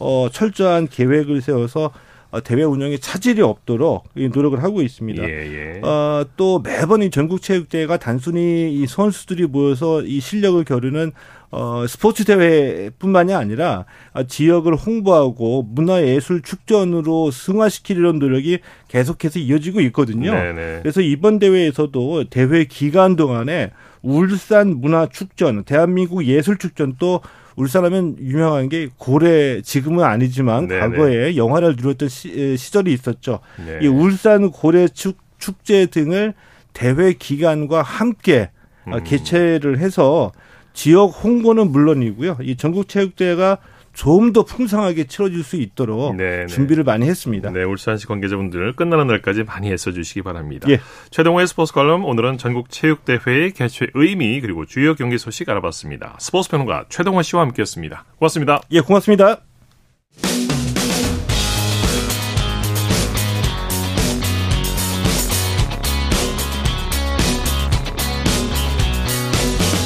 어, 0.05 0.29
철저한 0.31 0.89
계획을 0.89 1.41
세워서 1.41 1.91
어, 2.31 2.41
대회 2.43 2.63
운영에 2.63 2.99
차질이 2.99 3.41
없도록 3.41 4.05
노력을 4.15 4.63
하고 4.63 4.83
있습니다. 4.83 5.23
예, 5.23 5.29
예. 5.29 5.81
어, 5.83 6.27
또 6.37 6.59
매번 6.59 7.03
이 7.03 7.11
전국체육대회가 7.11 7.97
단순히 7.97 8.71
이 8.73 8.87
선수들이 8.87 9.47
모여서 9.47 10.03
이 10.03 10.21
실력을 10.21 10.63
겨루는 10.65 11.13
어, 11.53 11.87
스포츠 11.87 12.25
대회뿐만이 12.25 13.33
아니라 13.33 13.85
지역을 14.27 14.75
홍보하고 14.75 15.63
문화예술 15.63 16.43
축전으로 16.43 17.31
승화시키려는 17.31 18.19
노력이 18.19 18.59
계속해서 18.89 19.39
이어지고 19.39 19.81
있거든요. 19.83 20.33
네네. 20.33 20.53
네. 20.53 20.79
그래서 20.83 21.01
이번 21.01 21.39
대회에서도 21.39 22.25
대회 22.31 22.65
기간 22.65 23.15
동안에 23.15 23.71
울산 24.03 24.81
문화축전, 24.81 25.63
대한민국 25.65 26.27
예술축전 26.27 26.97
또 26.99 27.21
울산하면 27.57 28.17
유명한 28.19 28.69
게 28.69 28.89
고래 28.97 29.61
지금은 29.63 30.05
아니지만 30.05 30.67
네네. 30.67 30.81
과거에 30.81 31.37
영화를 31.37 31.77
누렸던 31.77 32.09
시, 32.09 32.57
절이 32.73 32.93
있었죠. 32.93 33.41
네. 33.65 33.81
이 33.83 33.87
울산 33.87 34.51
고래 34.51 34.89
축, 34.89 35.19
축제 35.39 35.87
등을 35.87 36.35
대회 36.73 37.13
기간과 37.13 37.83
함께 37.83 38.51
음. 38.87 39.03
개최를 39.05 39.79
해서 39.79 40.33
지역 40.73 41.07
홍보는 41.07 41.71
물론이고요. 41.71 42.39
이 42.43 42.57
전국 42.57 42.89
체육대회가 42.89 43.59
좀 43.95 44.33
더 44.35 44.45
풍성하게 44.45 45.05
치러질 45.05 45.45
수 45.45 45.57
있도록 45.57 46.17
네네. 46.17 46.37
네. 46.41 46.47
준비를 46.47 46.83
많이 46.83 47.07
했습니다. 47.07 47.51
네, 47.51 47.63
울산시 47.63 48.07
관계자분들 48.07 48.75
끝나는 48.75 49.07
날까지 49.07 49.45
많이 49.45 49.71
애써주시기 49.73 50.23
바랍니다. 50.23 50.69
예. 50.71 50.81
최동호의 51.11 51.47
스포츠 51.47 51.73
관람 51.73 52.05
오늘은 52.05 52.39
전국 52.39 52.69
체육대회의 52.71 53.53
개최 53.53 53.87
의미 53.95 54.41
그리고 54.41 54.67
주요 54.67 54.95
경기 54.95 55.19
소식 55.19 55.49
알아봤습니다. 55.49 56.17
스포츠 56.19 56.51
평론가 56.51 56.87
최동호 56.89 57.23
씨와 57.23 57.43
함께했습니다. 57.43 58.05
고맙습니다. 58.19 58.61
예, 58.73 58.81
고맙습니다. 58.81 59.41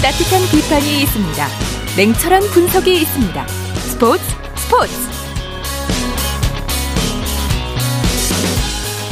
따뜻한 0.00 0.40
비판이 0.50 1.02
있습니다. 1.02 1.48
냉철한 1.98 2.42
분석이 2.54 3.02
있습니다. 3.02 3.67
스포츠 3.98 4.22
스포츠. 4.54 4.92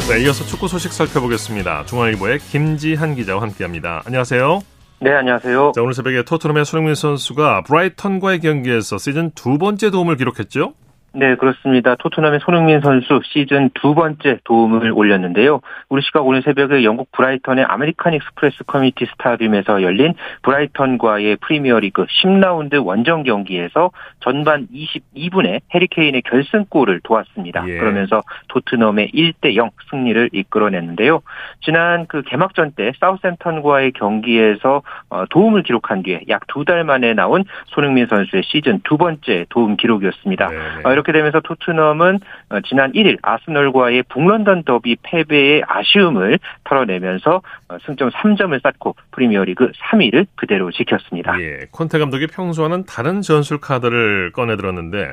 네, 0.08 0.22
이어서 0.22 0.44
축구 0.44 0.68
소식 0.68 0.92
살펴보겠습니다. 0.92 1.86
중앙일보의 1.86 2.38
김지한 2.38 3.16
기자와 3.16 3.42
함께합니다. 3.42 4.04
안녕하세요. 4.06 4.60
네, 5.00 5.10
안녕하세요. 5.10 5.72
자, 5.74 5.82
오늘 5.82 5.92
새벽에 5.92 6.22
토트넘의 6.22 6.64
손흥민 6.64 6.94
선수가 6.94 7.64
브라이턴과의 7.64 8.38
경기에서 8.38 8.96
시즌 8.96 9.32
두 9.32 9.58
번째 9.58 9.90
도움을 9.90 10.16
기록했죠? 10.16 10.74
네, 11.18 11.34
그렇습니다. 11.36 11.94
토트넘의 11.94 12.40
손흥민 12.40 12.80
선수 12.80 13.20
시즌 13.24 13.70
두 13.72 13.94
번째 13.94 14.38
도움을 14.44 14.92
올렸는데요. 14.92 15.60
우리 15.88 16.02
시각 16.02 16.26
오늘 16.26 16.42
새벽에 16.42 16.84
영국 16.84 17.10
브라이턴의 17.12 17.64
아메리칸 17.64 18.12
익스프레스 18.12 18.64
커뮤니티 18.64 19.06
스타디움에서 19.06 19.82
열린 19.82 20.12
브라이턴과의 20.42 21.36
프리미어리그 21.36 22.04
10라운드 22.04 22.84
원정 22.84 23.22
경기에서 23.22 23.92
전반 24.20 24.66
22분에 24.68 25.60
해리 25.74 25.95
케인의 25.95 26.20
결승골을 26.22 27.00
도왔습니다. 27.02 27.64
예. 27.66 27.78
그러면서 27.78 28.22
토트넘의 28.48 29.10
1대 29.12 29.56
0 29.56 29.70
승리를 29.90 30.30
이끌어냈는데요. 30.32 31.22
지난 31.62 32.06
그 32.08 32.20
개막전 32.22 32.72
때 32.72 32.92
사우샘프턴과의 33.00 33.92
경기에서 33.92 34.82
어, 35.08 35.24
도움을 35.30 35.62
기록한 35.62 36.02
뒤에 36.02 36.20
약 36.28 36.46
두 36.48 36.64
달 36.66 36.84
만에 36.84 37.14
나온 37.14 37.44
손흥민 37.66 38.06
선수의 38.06 38.42
시즌 38.44 38.80
두 38.82 38.96
번째 38.98 39.46
도움 39.48 39.76
기록이었습니다. 39.76 40.48
네. 40.48 40.56
네. 40.56 40.82
이렇게 41.06 41.12
되면서 41.12 41.40
토트넘은 41.40 42.20
어, 42.50 42.60
지난 42.68 42.92
1일 42.92 43.18
아스널과의 43.22 44.04
북런던 44.08 44.64
더비 44.64 44.96
패배의 45.02 45.62
아쉬움을 45.66 46.38
털어내면서 46.64 47.42
어, 47.68 47.76
승점 47.86 48.10
3점을 48.10 48.60
쌓고 48.62 48.96
프리미어리그 49.12 49.70
3위를 49.72 50.26
그대로 50.34 50.70
지켰습니다. 50.72 51.40
예, 51.40 51.66
콘테 51.70 51.98
감독이 51.98 52.26
평소와는 52.26 52.84
다른 52.86 53.22
전술 53.22 53.60
카드를 53.60 54.32
꺼내들었는데 54.32 55.12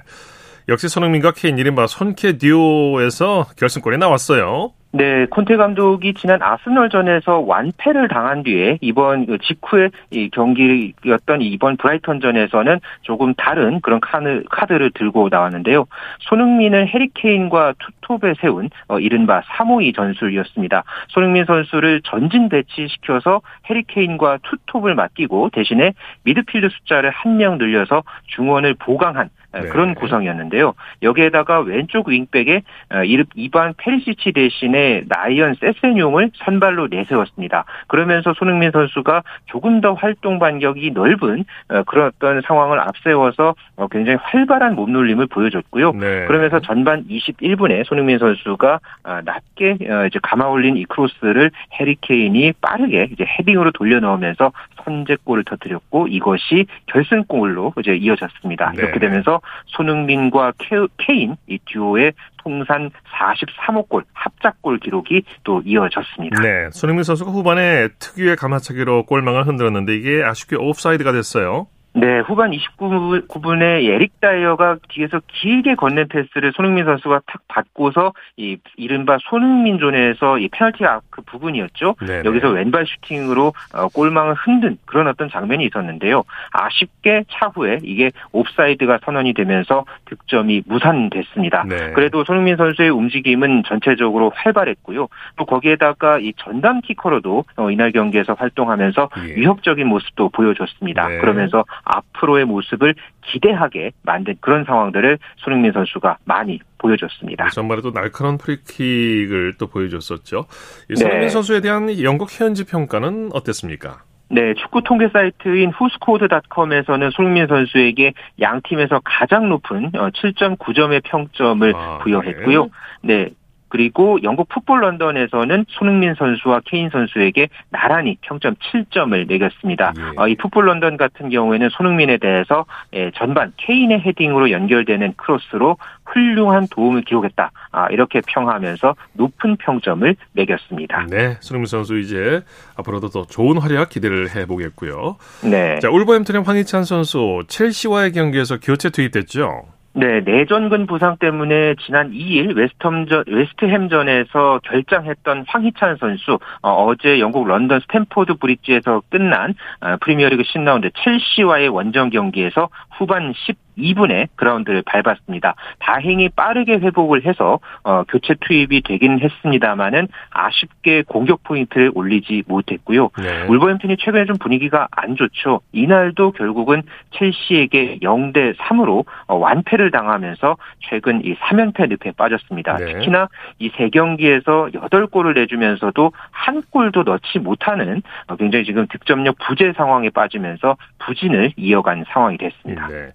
역시 0.70 0.88
손흥민과 0.88 1.32
케인 1.32 1.58
이른바 1.58 1.88
손케 1.88 2.38
듀오에서 2.38 3.48
결승골이 3.58 3.98
나왔어요. 3.98 4.72
네, 4.96 5.26
콘테 5.26 5.58
감독이 5.58 6.14
지난 6.14 6.44
아스널전에서 6.44 7.40
완패를 7.40 8.10
당한 8.10 8.44
뒤에 8.44 8.78
이번 8.80 9.26
그 9.26 9.40
직후의 9.40 9.90
이 10.12 10.30
경기였던 10.30 11.42
이번 11.42 11.78
브라이턴전에서는 11.78 12.80
조금 13.02 13.34
다른 13.34 13.82
그런 13.82 14.00
카드, 14.00 14.44
카드를 14.52 14.92
들고 14.94 15.30
나왔는데요. 15.32 15.88
손흥민은 16.20 16.88
해리 16.90 17.25
케인과 17.25 17.74
투톱에 17.80 18.36
세운 18.40 18.70
어, 18.88 19.00
이른바 19.00 19.42
352 19.58 19.94
전술이었습니다. 19.94 20.84
손흥민 21.08 21.46
선수를 21.46 22.02
전진 22.04 22.48
배치시켜서 22.50 23.42
해리 23.72 24.00
케인과 24.00 24.40
투톱을 24.44 24.94
맡기고 24.94 25.50
대신에 25.54 25.94
미드필드 26.24 26.70
숫자를 26.70 27.10
한 27.10 27.34
명 27.34 27.58
늘려서 27.58 28.04
중원을 28.28 28.76
보강한 28.76 29.32
네. 29.54 29.70
그런 29.70 29.96
구성이었는데요. 29.96 30.74
여기에다가 31.02 31.60
왼쪽 31.62 32.10
윙백에 32.10 32.62
어, 32.92 33.04
이반 33.36 33.74
페리시치 33.78 34.32
대신에 34.32 35.04
라이언 35.08 35.56
세세뇽을 35.56 36.32
선발로 36.36 36.88
내세웠습니다. 36.88 37.66
그러면서 37.88 38.34
손흥민 38.34 38.72
선수가 38.72 39.24
조금 39.46 39.82
더 39.82 39.94
활동 39.94 40.40
반경이 40.40 40.92
넓은 40.92 41.46
어, 41.70 41.84
그런 41.84 42.08
어떤 42.08 42.42
상황을 42.42 42.80
앞세워서 42.80 43.56
어, 43.76 43.88
굉장히 43.88 44.18
활발한 44.22 44.76
몸놀림을 44.76 45.28
보여줬고요. 45.28 45.94
네. 45.94 46.26
그러면서 46.26 46.60
전반 46.60 47.06
21분에 47.08 47.86
손흥민 47.86 48.18
선수가 48.18 48.80
낮게 49.26 49.78
이제 50.08 50.20
감아 50.22 50.48
올린 50.48 50.78
이 50.78 50.86
크로스를 50.86 51.52
해리 51.80 51.96
케인이 52.02 52.54
빠르게 52.62 53.10
이제 53.12 53.26
헤딩으로 53.26 53.72
돌려 53.72 54.00
넣으면서 54.00 54.52
선제골을 54.84 55.44
터뜨렸고 55.46 56.08
이것이 56.08 56.66
결승골로 56.88 57.74
이제 57.80 57.96
이어졌습니다. 57.96 58.74
네. 58.76 58.84
이렇게 58.84 59.00
되면서 59.00 59.42
손흥민과 59.68 60.54
케인 60.98 61.36
이 61.48 61.60
듀오의 61.66 62.14
통산 62.44 62.92
43호 63.18 63.88
골 63.88 64.04
합작골 64.14 64.80
기록이 64.80 65.24
또 65.44 65.62
이어졌습니다. 65.66 66.42
네, 66.42 66.70
손흥민 66.72 67.04
선수가 67.04 67.32
후반에 67.32 67.90
특유의 68.00 68.36
감아차기로 68.36 69.06
골망을 69.06 69.48
흔들었는데 69.48 69.96
이게 69.96 70.24
아쉽게 70.24 70.58
오프사이드가 70.58 71.12
됐어요. 71.12 71.68
네, 71.96 72.20
후반 72.20 72.52
29분에 72.52 73.86
에릭 73.88 74.20
다이어가 74.20 74.78
뒤에서 74.90 75.22
길게 75.28 75.76
건넨 75.76 76.08
패스를 76.08 76.52
손흥민 76.56 76.86
선수가 76.86 77.22
탁 77.28 77.42
받고서 77.48 78.14
이 78.36 78.58
이른바 78.78 79.20
손흥민 79.30 79.78
존에서 79.78 80.40
이 80.40 80.50
페널티 80.50 80.84
아크 80.86 81.22
부분이었죠. 81.28 81.96
네네. 82.06 82.24
여기서 82.26 82.50
왼발 82.50 82.86
슈팅으로 82.88 83.54
어, 83.76 83.88
골망을 83.90 84.34
흔든 84.34 84.78
그런 84.86 85.08
어떤 85.08 85.30
장면이 85.30 85.66
있었는데요. 85.66 86.24
아쉽게 86.52 87.26
차후에 87.32 87.80
이게 87.84 88.10
옵사이드가 88.32 89.00
선언이 89.06 89.34
되면서 89.34 89.86
득점이 90.06 90.64
무산됐습니다. 90.66 91.66
네. 91.70 91.92
그래도 91.92 92.24
손흥민 92.24 92.56
선수의 92.56 92.90
움직임은 92.90 93.64
전체적으로 93.68 94.32
활발했고요. 94.34 95.08
또 95.36 95.46
거기에다가 95.46 96.18
이 96.18 96.34
전담 96.38 96.82
키커로도 96.82 97.46
어, 97.58 97.70
이날 97.70 97.92
경기에서 97.92 98.34
활동하면서 98.34 99.10
예. 99.28 99.36
위협적인 99.36 99.86
모습도 99.86 100.30
보여줬습니다. 100.30 101.08
네. 101.08 101.18
그러면서 101.20 101.64
앞으로의 101.84 102.46
모습을 102.46 102.96
기대하게 103.26 103.92
만든 104.04 104.36
그런 104.40 104.64
상황들을 104.66 105.20
손흥민 105.38 105.72
선수가 105.72 106.18
많이 106.26 106.60
보여줬습니다. 106.78 107.50
전반에도 107.50 107.92
날카로운 107.92 108.38
프리킥을 108.38 109.54
또 109.60 109.68
보여줬었죠. 109.68 110.46
이 110.90 110.96
손흥민 110.96 111.22
네. 111.22 111.30
선수에 111.30 111.62
대한 111.62 112.02
영국 112.02 112.30
현지 112.32 112.66
평가는 112.66 113.30
어땠습니까? 113.34 114.04
네, 114.30 114.56
축구 114.56 114.82
통계 114.82 115.10
사이트인 115.10 115.72
후스코드닷컴에서는 115.72 117.12
손흥민 117.12 117.46
선수에게 117.46 118.14
양 118.42 118.62
팀에서 118.64 119.00
가장 119.04 119.48
높은 119.50 119.92
7.9점의 119.92 120.98
어, 120.98 121.02
평점을 121.04 121.76
아, 121.76 122.00
부여했고요. 122.00 122.70
네. 123.04 123.26
네 123.26 123.30
그리고 123.74 124.20
영국 124.22 124.50
풋볼 124.50 124.82
런던에서는 124.82 125.66
손흥민 125.68 126.14
선수와 126.14 126.62
케인 126.64 126.92
선수에게 126.92 127.50
나란히 127.72 128.20
평점 128.22 128.54
7점을 128.54 129.28
매겼습니다. 129.28 129.94
예. 129.98 130.02
어, 130.16 130.28
이 130.28 130.36
풋볼 130.36 130.68
런던 130.68 130.96
같은 130.96 131.32
경우에는 131.32 131.70
손흥민에 131.70 132.18
대해서 132.18 132.66
예, 132.94 133.10
전반 133.16 133.52
케인의 133.58 134.02
헤딩으로 134.02 134.52
연결되는 134.52 135.16
크로스로 135.18 135.78
훌륭한 136.06 136.68
도움을 136.70 137.02
기록했다. 137.02 137.50
아, 137.72 137.88
이렇게 137.88 138.22
평하면서 138.28 138.94
높은 139.14 139.56
평점을 139.56 140.16
매겼습니다. 140.34 141.08
네, 141.10 141.38
손흥민 141.40 141.66
선수 141.66 141.98
이제 141.98 142.44
앞으로도 142.78 143.10
더 143.10 143.26
좋은 143.26 143.58
활약 143.58 143.90
기대를 143.90 144.36
해보겠고요. 144.36 145.18
네. 145.50 145.80
자, 145.80 145.90
울버햄튼의 145.90 146.44
황희찬 146.44 146.84
선수 146.84 147.42
첼시와의 147.48 148.12
경기에서 148.12 148.60
교체 148.60 148.92
투입됐죠. 148.92 149.64
네, 149.96 150.22
내전근 150.22 150.88
부상 150.88 151.18
때문에 151.18 151.76
지난 151.86 152.12
2일 152.12 152.56
웨스트햄전, 152.58 153.26
웨스트햄전에서 153.28 154.62
결장했던 154.64 155.46
황희찬 155.48 155.98
선수 155.98 156.40
어, 156.64 156.96
제 157.00 157.20
영국 157.20 157.48
런던 157.48 157.80
스탠포드 157.82 158.36
브릿지에서 158.36 159.04
끝난 159.10 159.54
어, 159.82 159.98
프리미어리그 160.02 160.42
10라운드 160.42 160.92
첼시와의 160.96 161.70
원정 161.70 162.10
경기에서 162.10 162.70
후반 162.98 163.34
12분에 163.78 164.28
그라운드를 164.36 164.84
밟았습니다. 164.86 165.56
다행히 165.80 166.30
빠르게 166.30 166.74
회복을 166.76 167.26
해서 167.26 167.60
어, 167.84 168.04
교체 168.08 168.36
투입이 168.40 168.82
되긴 168.84 169.20
했습니다만은 169.20 170.08
아쉽게 170.32 171.04
공격 171.04 171.44
포인트를 171.44 171.92
올리지 171.94 172.44
못했고요. 172.48 173.10
네. 173.18 173.48
울버햄튼이 173.48 173.98
최근에 173.98 174.26
좀 174.26 174.38
분위기가 174.38 174.88
안 174.92 175.16
좋죠. 175.16 175.62
이날도 175.74 176.32
결국은 176.32 176.84
첼시에게 177.12 178.00
0대 178.02 178.56
3으로 178.58 179.06
어, 179.28 179.36
완패를 179.36 179.92
당하면서 179.92 180.58
최근 180.90 181.24
이 181.26 181.36
3연패 181.36 181.90
늪에 181.90 182.12
빠졌습니다. 182.12 182.78
네. 182.78 182.86
특히나 182.94 183.28
이 183.60 183.70
세 183.78 183.90
경기에서 183.90 184.70
8골을 184.74 185.34
내주면서도 185.36 186.12
한 186.32 186.62
골도 186.70 187.04
넣지 187.04 187.40
못하는 187.40 188.02
어, 188.28 188.36
굉장히 188.36 188.66
지금 188.66 188.88
득점력 188.88 189.36
부재 189.46 189.74
상황에 189.76 190.10
빠지면서 190.10 190.78
부진을 191.00 191.54
이어간 191.58 192.06
상황이 192.10 192.38
됐습니다. 192.38 192.88
네. 192.88 193.12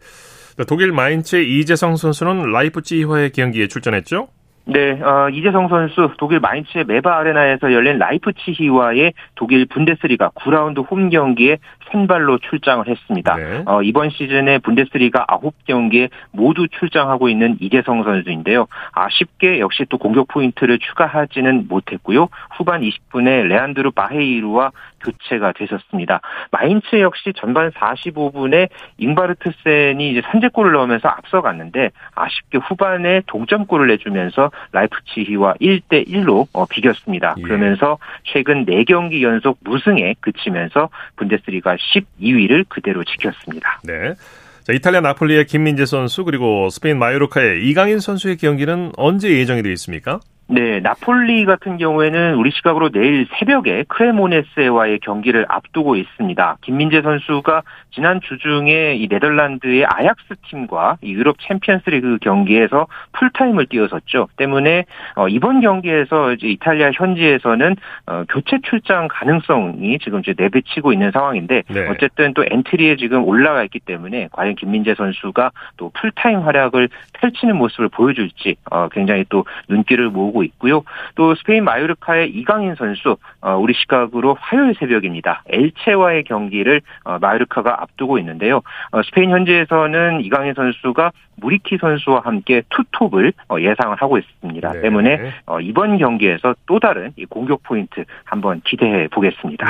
자, 0.58 0.64
독일 0.64 0.90
마인츠의 0.90 1.60
이재성 1.60 1.94
선수는 1.94 2.50
라이프치히와의 2.50 3.30
경기에 3.30 3.68
출전했죠. 3.68 4.26
네, 4.64 5.00
어, 5.00 5.28
이재성 5.30 5.68
선수 5.68 6.10
독일 6.18 6.40
마인츠의 6.40 6.84
메바 6.84 7.16
아레나에서 7.18 7.72
열린 7.72 7.96
라이프치히와의 7.98 9.14
독일 9.36 9.66
분데스리가 9.66 10.30
9라운드 10.34 10.84
홈 10.90 11.10
경기에 11.10 11.58
선발로 11.90 12.38
출장을 12.38 12.86
했습니다. 12.86 13.36
네. 13.36 13.62
어, 13.66 13.82
이번 13.82 14.10
시즌에 14.10 14.58
분데스리가 14.58 15.26
9경기에 15.26 16.10
모두 16.32 16.66
출장하고 16.68 17.28
있는 17.28 17.56
이재성 17.60 18.04
선수인데요. 18.04 18.66
아쉽게 18.92 19.60
역시 19.60 19.84
또 19.88 19.98
공격 19.98 20.28
포인트를 20.28 20.78
추가하지는 20.78 21.66
못했고요. 21.68 22.28
후반 22.56 22.82
20분에 22.82 23.44
레안드루 23.46 23.92
바헤이루와 23.92 24.70
교체가 25.00 25.52
되셨습니다. 25.52 26.20
마인츠 26.50 27.00
역시 27.00 27.32
전반 27.36 27.70
45분에 27.70 28.68
잉바르트센이 28.98 30.10
이제 30.10 30.22
선제골을 30.30 30.72
넣으면서 30.72 31.08
앞서갔는데 31.08 31.90
아쉽게 32.14 32.58
후반에 32.58 33.22
동점골을 33.26 33.86
내주면서 33.88 34.50
라이프치히와 34.72 35.54
1대 35.60 36.08
1로 36.08 36.46
어, 36.52 36.66
비겼습니다. 36.66 37.34
예. 37.38 37.42
그러면서 37.42 37.98
최근 38.24 38.66
4경기 38.66 39.22
연속 39.22 39.58
무승에 39.62 40.14
그치면서 40.20 40.88
분데스리가 41.16 41.76
12위를 41.78 42.68
그대로 42.68 43.04
지켰습니다. 43.04 43.80
네. 43.84 44.14
자, 44.64 44.72
이탈리아 44.72 45.00
나폴리의 45.00 45.46
김민재 45.46 45.86
선수 45.86 46.24
그리고 46.24 46.68
스페인 46.70 46.98
마요르카의 46.98 47.66
이강인 47.66 48.00
선수의 48.00 48.36
경기는 48.36 48.92
언제 48.96 49.30
예정이 49.30 49.62
되어 49.62 49.72
있습니까? 49.72 50.20
네, 50.50 50.80
나폴리 50.80 51.44
같은 51.44 51.76
경우에는 51.76 52.36
우리 52.36 52.50
시각으로 52.50 52.88
내일 52.88 53.26
새벽에 53.38 53.84
크레모네스와의 53.86 55.00
경기를 55.00 55.44
앞두고 55.46 55.94
있습니다. 55.96 56.56
김민재 56.62 57.02
선수가 57.02 57.62
지난 57.90 58.22
주중에 58.22 58.94
이 58.94 59.08
네덜란드의 59.10 59.84
아약스 59.84 60.36
팀과 60.48 60.96
이 61.02 61.12
유럽 61.12 61.36
챔피언스리그 61.46 62.16
경기에서 62.22 62.86
풀타임을 63.12 63.66
뛰어섰죠. 63.66 64.28
때문에 64.38 64.86
어, 65.16 65.28
이번 65.28 65.60
경기에서 65.60 66.32
이제 66.32 66.48
이탈리아 66.48 66.92
현지에서는 66.94 67.76
어, 68.06 68.24
교체 68.30 68.58
출장 68.62 69.08
가능성이 69.10 69.98
지금 69.98 70.20
이제 70.20 70.32
내비치고 70.34 70.94
있는 70.94 71.10
상황인데 71.10 71.64
네. 71.68 71.88
어쨌든 71.90 72.32
또 72.32 72.42
엔트리에 72.48 72.96
지금 72.96 73.22
올라가 73.24 73.62
있기 73.64 73.80
때문에 73.80 74.28
과연 74.32 74.54
김민재 74.54 74.94
선수가 74.94 75.50
또 75.76 75.90
풀타임 75.92 76.40
활약을 76.40 76.88
펼치는 77.20 77.56
모습을 77.56 77.90
보여줄지 77.90 78.56
어, 78.70 78.88
굉장히 78.88 79.26
또 79.28 79.44
눈길을 79.68 80.08
모으고 80.08 80.37
있고요. 80.42 80.82
또 81.14 81.34
스페인 81.34 81.64
마요르카의 81.64 82.30
이강인 82.30 82.74
선수 82.76 83.16
어, 83.40 83.56
우리 83.56 83.74
시각으로 83.74 84.36
화요일 84.40 84.74
새벽입니다. 84.78 85.42
엘체와의 85.48 86.24
경기를 86.24 86.80
어, 87.04 87.18
마요르카가 87.18 87.82
앞두고 87.82 88.18
있는데요. 88.18 88.62
어, 88.92 89.02
스페인 89.02 89.30
현지에서는 89.30 90.20
이강인 90.22 90.54
선수가 90.54 91.12
무리키 91.36 91.78
선수와 91.78 92.22
함께 92.24 92.62
투톱을 92.70 93.32
어, 93.48 93.56
예상을 93.60 93.96
하고 93.96 94.18
있습니다. 94.18 94.72
네. 94.72 94.80
때문에 94.80 95.32
어, 95.46 95.60
이번 95.60 95.98
경기에서 95.98 96.54
또 96.66 96.78
다른 96.78 97.12
이 97.16 97.24
공격 97.24 97.62
포인트 97.62 98.04
한번 98.24 98.60
기대해 98.64 99.08
보겠습니다. 99.08 99.66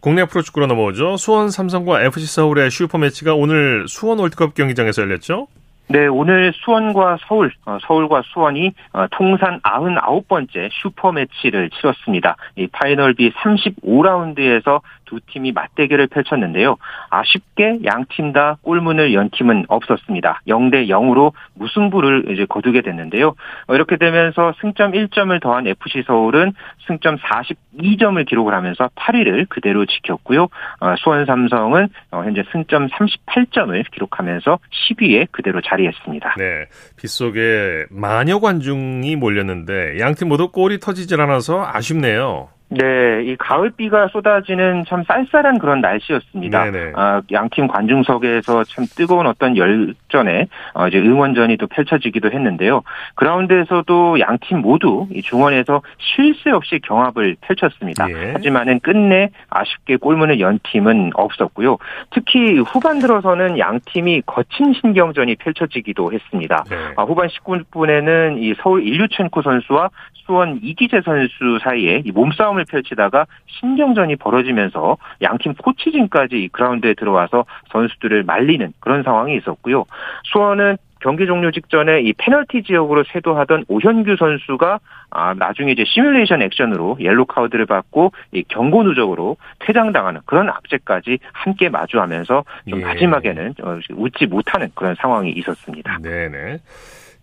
국내 0.00 0.24
프로축구로 0.24 0.66
넘어오죠. 0.66 1.16
수원 1.16 1.50
삼성과 1.50 2.02
FC 2.02 2.26
서울의 2.26 2.72
슈퍼매치가 2.72 3.34
오늘 3.34 3.86
수원 3.86 4.18
월드컵 4.18 4.54
경기장에서 4.54 5.02
열렸죠. 5.02 5.46
네, 5.88 6.06
오늘 6.06 6.52
수원과 6.54 7.18
서울, 7.26 7.52
어, 7.66 7.78
서울과 7.82 8.22
수원이 8.32 8.72
어, 8.92 9.06
통산 9.10 9.60
99번째 9.60 10.70
슈퍼매치를 10.72 11.70
치렀습니다. 11.70 12.36
이 12.56 12.66
파이널 12.68 13.14
B 13.14 13.30
35라운드에서 13.32 14.80
두 15.04 15.20
팀이 15.20 15.52
맞대결을 15.52 16.06
펼쳤는데요. 16.08 16.76
아쉽게 17.10 17.80
양 17.84 18.04
팀 18.08 18.32
다 18.32 18.56
골문을 18.62 19.12
연 19.14 19.28
팀은 19.30 19.66
없었습니다. 19.68 20.40
0대 20.48 20.88
0으로 20.88 21.32
무승부를 21.54 22.30
이제 22.30 22.46
거두게 22.48 22.80
됐는데요. 22.80 23.34
어, 23.66 23.74
이렇게 23.74 23.96
되면서 23.96 24.54
승점 24.60 24.92
1점을 24.92 25.38
더한 25.42 25.66
FC 25.66 26.02
서울은 26.06 26.52
승점 26.86 27.16
42점을 27.18 28.26
기록을 28.26 28.54
하면서 28.54 28.88
8위를 28.96 29.48
그대로 29.48 29.84
지켰고요. 29.86 30.44
어, 30.80 30.94
수원 30.98 31.26
삼성은 31.26 31.88
어, 32.10 32.22
현재 32.24 32.42
승점 32.52 32.88
38점을 32.88 33.90
기록하면서 33.92 34.58
10위에 34.90 35.28
그대로 35.30 35.60
자리했습니다. 35.60 36.34
네. 36.38 36.64
빗속에 36.96 37.86
마녀 37.90 38.38
관중이 38.40 39.16
몰렸는데 39.16 39.98
양 40.00 40.14
팀 40.14 40.28
모두 40.28 40.50
골이 40.50 40.78
터지질 40.78 41.20
않아서 41.20 41.64
아쉽네요. 41.66 42.48
네, 42.74 43.22
이 43.24 43.36
가을비가 43.36 44.08
쏟아지는 44.08 44.84
참 44.88 45.04
쌀쌀한 45.04 45.58
그런 45.58 45.80
날씨였습니다. 45.80 46.70
네네. 46.70 46.92
아, 46.96 47.20
양팀 47.30 47.68
관중석에서 47.68 48.64
참 48.64 48.86
뜨거운 48.96 49.26
어떤 49.26 49.56
열전에 49.56 50.46
어, 50.74 50.88
이제 50.88 50.98
응원전이 50.98 51.56
또 51.58 51.66
펼쳐지기도 51.66 52.30
했는데요. 52.30 52.82
그라운드에서도 53.16 54.20
양팀 54.20 54.58
모두 54.58 55.06
이 55.12 55.22
중원에서 55.22 55.82
쉴 55.98 56.32
새 56.42 56.50
없이 56.50 56.80
경합을 56.82 57.36
펼쳤습니다. 57.40 58.08
예. 58.10 58.32
하지만은 58.32 58.80
끝내 58.80 59.30
아쉽게 59.50 59.96
골문을 59.96 60.40
연 60.40 60.58
팀은 60.62 61.10
없었고요. 61.14 61.76
특히 62.10 62.58
후반 62.58 62.98
들어서는 62.98 63.58
양 63.58 63.80
팀이 63.84 64.22
거친 64.26 64.72
신경전이 64.80 65.36
펼쳐지기도 65.36 66.12
했습니다. 66.12 66.64
네. 66.70 66.76
아, 66.96 67.02
후반 67.02 67.28
19분에는 67.28 68.42
이 68.42 68.54
서울 68.62 68.86
일류첸코 68.86 69.42
선수와 69.42 69.90
수원 70.26 70.60
이기재 70.62 71.02
선수 71.04 71.58
사이에 71.62 72.02
이 72.04 72.12
몸싸움을 72.12 72.61
펼치다가 72.64 73.26
신경전이 73.46 74.16
벌어지면서 74.16 74.96
양팀 75.22 75.54
코치진까지 75.54 76.42
이 76.42 76.48
그라운드에 76.48 76.94
들어와서 76.94 77.44
선수들을 77.70 78.24
말리는 78.24 78.72
그런 78.80 79.02
상황이 79.02 79.36
있었고요. 79.36 79.84
수원은 80.24 80.76
경기 81.02 81.26
종료 81.26 81.50
직전에 81.50 82.00
이 82.00 82.12
페널티 82.12 82.62
지역으로 82.62 83.04
세도하던 83.12 83.64
오현규 83.68 84.16
선수가 84.16 84.78
아, 85.10 85.34
나중에 85.34 85.72
이제 85.72 85.84
시뮬레이션 85.84 86.42
액션으로 86.42 86.98
옐로 87.00 87.26
카드를 87.26 87.66
받고 87.66 88.12
이 88.32 88.44
경고 88.44 88.82
누적으로 88.84 89.36
퇴장당하는 89.58 90.20
그런 90.24 90.48
악재까지 90.48 91.18
함께 91.32 91.68
마주하면서 91.68 92.44
좀 92.70 92.80
예. 92.80 92.84
마지막에는 92.84 93.54
어, 93.62 93.78
웃지 93.90 94.26
못하는 94.26 94.70
그런 94.74 94.94
상황이 94.94 95.32
있었습니다. 95.32 95.98
네네. 96.02 96.60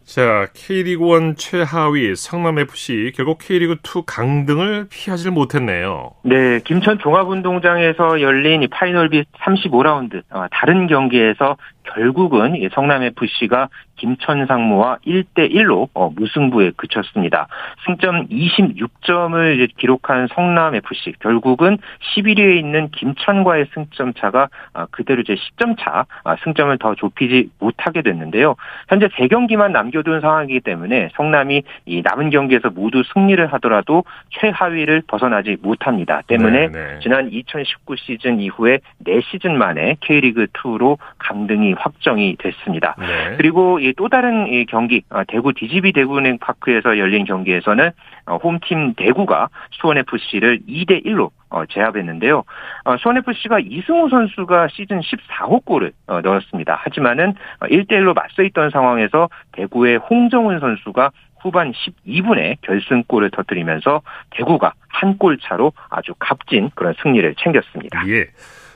자, 0.09 0.47
K리그 0.55 1.05
1 1.05 1.35
최하위 1.35 2.15
성남FC 2.15 3.11
결국 3.15 3.37
K리그 3.37 3.75
2 3.83 4.05
강등을 4.07 4.87
피하지를 4.89 5.31
못했네요. 5.31 6.13
네, 6.23 6.59
김천 6.65 6.97
종합운동장에서 6.97 8.19
열린 8.19 8.63
이 8.63 8.67
파이널 8.67 9.09
B 9.09 9.23
35라운드 9.39 10.23
어, 10.31 10.47
다른 10.49 10.87
경기에서 10.87 11.57
결국은 11.93 12.55
성남 12.73 13.03
FC가 13.03 13.69
김천 13.99 14.45
상무와 14.45 14.97
1대 15.05 15.51
1로 15.53 15.89
어, 15.93 16.09
무승부에 16.09 16.71
그쳤습니다. 16.77 17.47
승점 17.85 18.27
26점을 18.27 19.67
기록한 19.77 20.27
성남 20.33 20.75
FC 20.75 21.13
결국은 21.19 21.77
11위에 22.15 22.57
있는 22.57 22.89
김천과의 22.91 23.67
승점 23.73 24.13
차가 24.13 24.47
아, 24.73 24.87
그대로 24.89 25.21
이제 25.21 25.35
10점 25.35 25.75
차 25.77 26.05
아, 26.23 26.35
승점을 26.43 26.77
더 26.77 26.95
좁히지 26.95 27.49
못하게 27.59 28.01
됐는데요. 28.01 28.55
현재 28.87 29.07
3경기만 29.07 29.71
남겨둔 29.71 30.21
상황이기 30.21 30.61
때문에 30.61 31.09
성남이 31.15 31.63
이 31.85 32.01
남은 32.03 32.29
경기에서 32.29 32.69
모두 32.69 33.03
승리를 33.13 33.45
하더라도 33.53 34.05
최하위를 34.29 35.03
벗어나지 35.07 35.57
못합니다. 35.61 36.21
때문에 36.27 36.67
네, 36.67 36.71
네. 36.71 36.99
지난 37.01 37.29
2019 37.31 37.95
시즌 37.97 38.39
이후에 38.39 38.79
4시즌 39.05 39.51
만에 39.51 39.97
K리그 39.99 40.47
2로 40.47 40.97
강등이 41.17 41.73
확정이 41.79 42.35
됐습니다. 42.37 42.95
네. 42.99 43.35
그리고 43.37 43.79
또 43.97 44.09
다른 44.09 44.65
경기 44.67 45.03
아, 45.09 45.23
대구 45.23 45.53
DGB 45.53 45.93
대구은행 45.93 46.37
파크에서 46.39 46.97
열린 46.97 47.25
경기에서는 47.25 47.91
어, 48.27 48.35
홈팀 48.37 48.93
대구가 48.95 49.49
수원 49.71 49.97
FC를 49.97 50.59
2대 50.67 51.05
1로 51.05 51.31
어, 51.49 51.65
제압했는데요. 51.65 52.43
어, 52.85 52.97
수원FC가 52.97 53.59
이승우 53.59 54.09
선수가 54.09 54.67
시즌 54.71 54.99
14호 54.99 55.65
골을 55.65 55.93
어, 56.07 56.21
넣었습니다. 56.21 56.75
하지만은 56.79 57.33
1대 57.61 57.91
1로 57.93 58.13
맞서 58.13 58.43
있던 58.43 58.69
상황에서 58.69 59.29
대구의 59.53 59.97
홍정운 59.97 60.59
선수가 60.59 61.11
후반 61.41 61.71
12분에 61.71 62.57
결승골을 62.61 63.31
터뜨리면서 63.31 64.01
대구가 64.31 64.73
한 64.89 65.17
골 65.17 65.37
차로 65.37 65.71
아주 65.89 66.13
값진 66.19 66.71
그런 66.75 66.93
승리를 67.01 67.33
챙겼습니다. 67.35 68.03
예. 68.09 68.25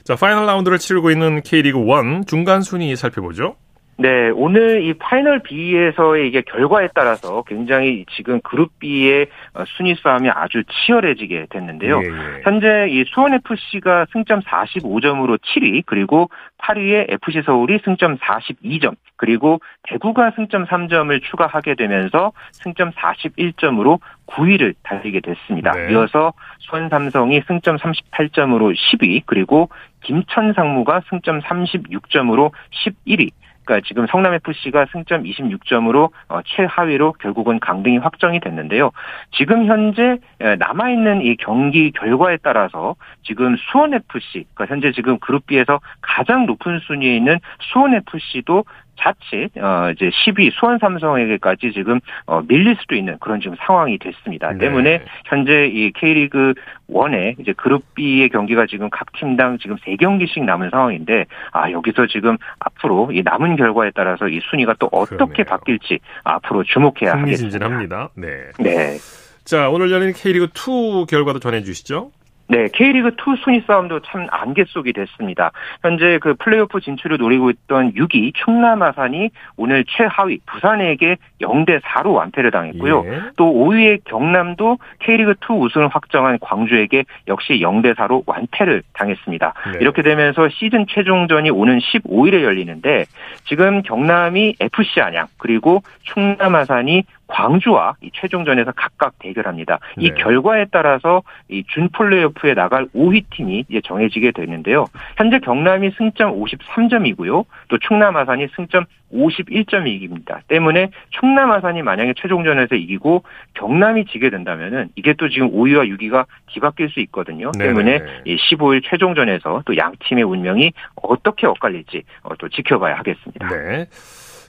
자, 0.04 0.16
파이널 0.16 0.46
라운드를 0.46 0.80
치르고 0.80 1.12
있는 1.12 1.42
K리그 1.42 1.80
1 1.80 2.26
중간 2.28 2.62
순위 2.62 2.94
살펴보죠. 2.96 3.56
네, 3.96 4.32
오늘 4.32 4.84
이 4.84 4.94
파이널 4.94 5.44
B에서의 5.44 6.28
이게 6.28 6.42
결과에 6.42 6.90
따라서 6.96 7.44
굉장히 7.44 8.06
지금 8.16 8.42
그룹 8.42 8.78
B의 8.80 9.28
어, 9.54 9.64
순위 9.78 9.96
싸움이 9.96 10.30
아주 10.30 10.64
치열해지게 10.64 11.48
됐는데요. 11.50 12.02
예, 12.02 12.08
예. 12.08 12.42
현재 12.44 12.88
이 12.90 13.06
수원 13.08 13.34
FC가 13.36 14.08
승점 14.12 14.42
45점으로 14.42 15.40
7위, 15.40 15.84
그리고 15.86 16.30
8위에 16.58 17.14
FC 17.14 17.44
서울이 17.46 17.80
승점 17.86 18.18
42점, 18.18 18.96
그리고 19.16 19.60
대구가 19.84 20.32
승점 20.36 20.66
3점을 20.66 21.22
추가하게 21.24 21.76
되면서 21.76 22.34
승점 22.52 22.92
41점으로 22.92 24.00
9위를 24.28 24.76
달리게 24.84 25.22
됐습니다. 25.22 25.72
네. 25.72 25.92
이어서 25.92 26.34
수원 26.60 26.90
삼성이 26.90 27.42
승점 27.48 27.78
38점으로 27.78 28.76
10위, 28.76 29.24
그리고 29.26 29.70
김천 30.02 30.54
상무가 30.54 31.02
승점 31.10 31.42
36점으로 31.42 32.52
11위, 32.72 33.32
그러니까 33.66 33.86
지금 33.88 34.06
성남 34.08 34.34
FC가 34.34 34.88
승점 34.92 35.24
26점으로 35.24 36.12
어, 36.30 36.40
최하위로 36.46 37.14
결국은 37.14 37.60
강등이 37.60 37.98
확정이 37.98 38.40
됐는데요. 38.40 38.92
지금 39.32 39.66
현재 39.66 40.18
남아 40.40 40.90
있는 40.90 41.22
이 41.22 41.36
경기 41.38 41.92
결과에 41.92 42.38
따라서 42.42 42.96
지금 43.24 43.56
수원 43.58 43.94
FC, 43.94 44.46
그러니까 44.54 44.66
현재 44.68 44.92
지금 44.92 45.18
그룹 45.20 45.46
B에서 45.48 45.80
가장 46.02 46.46
높은 46.46 46.80
순위에 46.80 47.16
있는 47.16 47.40
수원 47.60 47.94
FC도 47.94 48.66
자칫 48.96 49.50
어 49.58 49.92
이제 49.92 50.10
10위 50.10 50.52
수원 50.54 50.78
삼성에게까지 50.80 51.72
지금 51.74 52.00
어 52.26 52.42
밀릴 52.48 52.76
수도 52.80 52.96
있는 52.96 53.18
그런 53.20 53.42
지금 53.42 53.56
상황이 53.66 53.98
됐습니다. 53.98 54.52
네. 54.52 54.60
때문에 54.60 55.04
현재 55.26 55.68
이 55.68 55.92
K리그 55.92 56.54
1의 56.90 57.40
이제 57.40 57.54
그룹 57.54 57.84
B의 57.96 58.30
경기가 58.30 58.66
지금 58.66 58.90
각 58.90 59.12
팀당 59.14 59.58
지금 59.60 59.78
3경기씩 59.78 60.44
남은 60.44 60.70
상황인데 60.70 61.26
아 61.52 61.72
여기서 61.72 62.08
지금 62.08 62.38
앞으로 62.60 63.12
이 63.12 63.22
남은 63.24 63.56
결과에 63.56 63.92
따라서 63.96 64.28
이 64.28 64.40
순위가 64.50 64.76
또 64.80 64.88
어떻게 64.92 65.16
그러네요. 65.16 65.44
바뀔지 65.46 66.00
앞으로 66.24 66.64
주목해야 66.64 67.14
하겠습니다. 67.14 68.10
네. 68.16 68.28
네. 68.60 68.98
자, 69.44 69.70
오늘 69.70 69.92
열린 69.92 70.14
K리그 70.14 70.48
2 70.54 71.06
결과도 71.10 71.40
전해 71.40 71.62
주시죠. 71.64 72.12
네, 72.48 72.68
K리그 72.74 73.10
2 73.10 73.38
순위 73.44 73.62
싸움도 73.66 74.02
참 74.02 74.28
안개 74.30 74.66
속이 74.68 74.94
됐습니다. 74.94 75.52
현재 75.82 76.20
그 76.22 76.36
플레이오프 76.36 76.82
진출을 76.82 77.18
노리고 77.18 77.50
있던 77.50 77.94
6위 77.94 78.34
충남 78.36 78.82
아산이 78.82 79.30
오늘 79.56 79.86
최하위 79.88 80.40
부산에게 80.46 81.18
0대 81.42 81.80
4로 81.82 82.14
완패를 82.14 82.52
당했고요. 82.52 83.04
예. 83.06 83.22
또 83.38 83.46
5위의 83.46 84.02
경남도 84.06 84.78
K리그 85.00 85.36
2 85.50 85.54
우승을 85.54 85.88
확정한 85.88 86.38
광주에게 86.42 87.06
역시 87.28 87.54
0대 87.54 87.96
4로 87.96 88.24
완패를 88.26 88.84
당했습니다. 88.94 89.54
네. 89.74 89.78
이렇게 89.80 90.02
되면서 90.02 90.50
시즌 90.50 90.86
최종전이 90.88 91.50
오는 91.50 91.80
15일에 91.80 92.44
열리는데 92.44 93.06
지금 93.46 93.82
경남이 93.84 94.56
FC 94.60 95.02
안양 95.02 95.28
그리고 95.38 95.82
충남 96.04 96.56
아산이 96.56 97.04
광주와 97.28 97.96
이 98.02 98.10
최종전에서 98.14 98.72
각각 98.76 99.18
대결합니다. 99.20 99.80
이 99.98 100.10
네. 100.10 100.16
결과에 100.16 100.66
따라서 100.72 101.24
이 101.50 101.64
준 101.74 101.90
플레이오프에 101.90 102.54
나갈 102.54 102.86
5위 102.96 103.24
팀이 103.32 103.66
이제 103.70 103.82
정해지게 103.84 104.32
되는데요. 104.32 104.86
현재 105.18 105.40
경남이 105.40 105.92
승점 105.98 106.40
53점이고요. 106.40 107.46
또 107.70 107.78
충남 107.80 108.16
아산이 108.16 108.48
승점 108.56 108.86
51점이 109.14 109.88
이깁니다. 109.88 110.42
때문에 110.48 110.90
충남 111.12 111.52
아산이 111.52 111.82
만약에 111.84 112.14
최종전에서 112.18 112.76
이기고 112.76 113.24
경남이 113.54 114.06
지게 114.06 114.30
된다면은 114.30 114.90
이게 114.96 115.14
또 115.14 115.30
지금 115.30 115.52
5위와 115.52 115.88
6위가 115.98 116.26
뒤바뀔 116.48 116.90
수 116.90 117.00
있거든요. 117.02 117.52
네네. 117.52 117.68
때문에 117.70 118.00
이 118.26 118.36
15일 118.38 118.82
최종전에서 118.84 119.62
또 119.66 119.74
양 119.78 119.94
팀의 120.00 120.24
운명이 120.24 120.72
어떻게 120.96 121.48
엇갈릴지 121.48 122.04
어, 122.24 122.36
또 122.38 122.48
지켜봐야 122.50 122.96
하겠습니다. 122.96 123.48
네. 123.50 123.86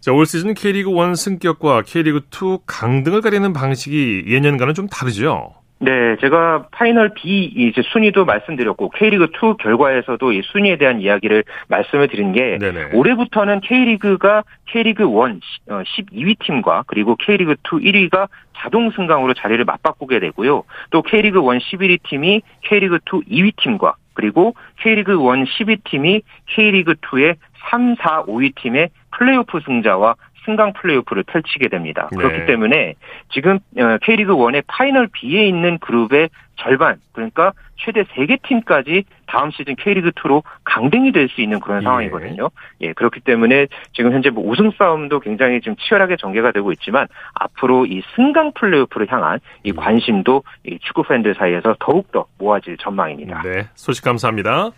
자, 0.05 0.13
올 0.13 0.27
시즌 0.27 0.53
K리그 0.53 0.91
1 0.91 1.17
승격과 1.17 1.81
K리그 1.87 2.27
2 2.31 2.59
강등을 2.67 3.23
가리는 3.23 3.55
방식이 3.55 4.25
예년과는 4.27 4.75
좀 4.75 4.87
다르죠? 4.87 5.55
네, 5.79 6.17
제가 6.21 6.69
파이널 6.73 7.15
B 7.15 7.45
이제 7.57 7.81
순위도 7.91 8.27
말씀드렸고 8.27 8.91
K리그 8.91 9.29
2 9.33 9.57
결과에서도 9.63 10.33
이 10.33 10.43
순위에 10.45 10.77
대한 10.77 11.01
이야기를 11.01 11.45
말씀을 11.69 12.09
드린 12.09 12.33
게 12.33 12.59
네네. 12.59 12.91
올해부터는 12.93 13.63
K리그가 13.63 14.45
K리그 14.67 15.05
1 15.05 15.41
12위 15.69 16.33
어, 16.33 16.45
팀과 16.45 16.85
그리고 16.87 17.17
K리그 17.17 17.53
2 17.53 18.11
1위가 18.11 18.29
자동 18.59 18.91
승강으로 18.91 19.33
자리를 19.33 19.65
맞바꾸게 19.65 20.21
되고요. 20.21 20.65
또 20.91 21.01
K리그 21.01 21.39
1 21.39 21.61
11위 21.61 22.03
팀이 22.03 22.43
K리그 22.61 22.99
2 23.07 23.41
2위 23.41 23.57
팀과 23.57 23.95
그리고 24.13 24.55
K리그 24.83 25.13
1 25.13 25.17
12팀이 25.17 26.21
K리그 26.55 26.93
2의 26.93 27.37
3, 27.71 27.97
4, 27.97 28.25
5위 28.25 28.55
팀의 28.57 28.91
플레이오프 29.19 29.61
승자와 29.65 30.15
승강 30.45 30.75
플레이오프를 30.75 31.23
펼치게 31.25 31.69
됩니다. 31.69 32.09
네. 32.13 32.19
그렇기 32.19 32.47
때문에 32.47 32.95
지금 33.31 33.59
어, 33.79 33.99
K리그 34.03 34.35
1의 34.35 34.63
파이널 34.67 35.09
B에 35.13 35.47
있는 35.47 35.79
그룹의 35.79 36.29
절반 36.57 36.99
그러니까 37.13 37.53
최대 37.77 38.03
3개 38.05 38.41
팀까지 38.43 39.05
다음 39.27 39.51
시즌 39.51 39.75
K리그 39.75 40.11
2로 40.11 40.43
강등이 40.65 41.13
될 41.13 41.29
수 41.29 41.41
있는 41.41 41.59
그런 41.61 41.81
예. 41.81 41.85
상황이거든요. 41.85 42.51
예, 42.83 42.93
그렇기 42.93 43.21
때문에 43.21 43.67
지금 43.93 44.13
현재 44.13 44.31
뭐 44.31 44.45
우승 44.49 44.71
싸움도 44.79 45.21
굉장히 45.21 45.61
지금 45.61 45.75
치열하게 45.77 46.17
전개가 46.17 46.53
되고 46.53 46.71
있지만 46.73 47.09
앞으로 47.35 47.87
이 47.87 48.03
승강 48.15 48.53
플레이오프를 48.53 49.11
향한 49.11 49.41
이 49.65 49.71
음. 49.71 49.77
관심도 49.77 50.45
이 50.67 50.79
축구 50.83 51.03
팬들 51.03 51.35
사이에서 51.35 51.75
더욱더 51.81 52.27
모아질 52.39 52.77
전망입니다. 52.77 53.43
네, 53.43 53.69
소식 53.75 54.05
감사합니다. 54.05 54.71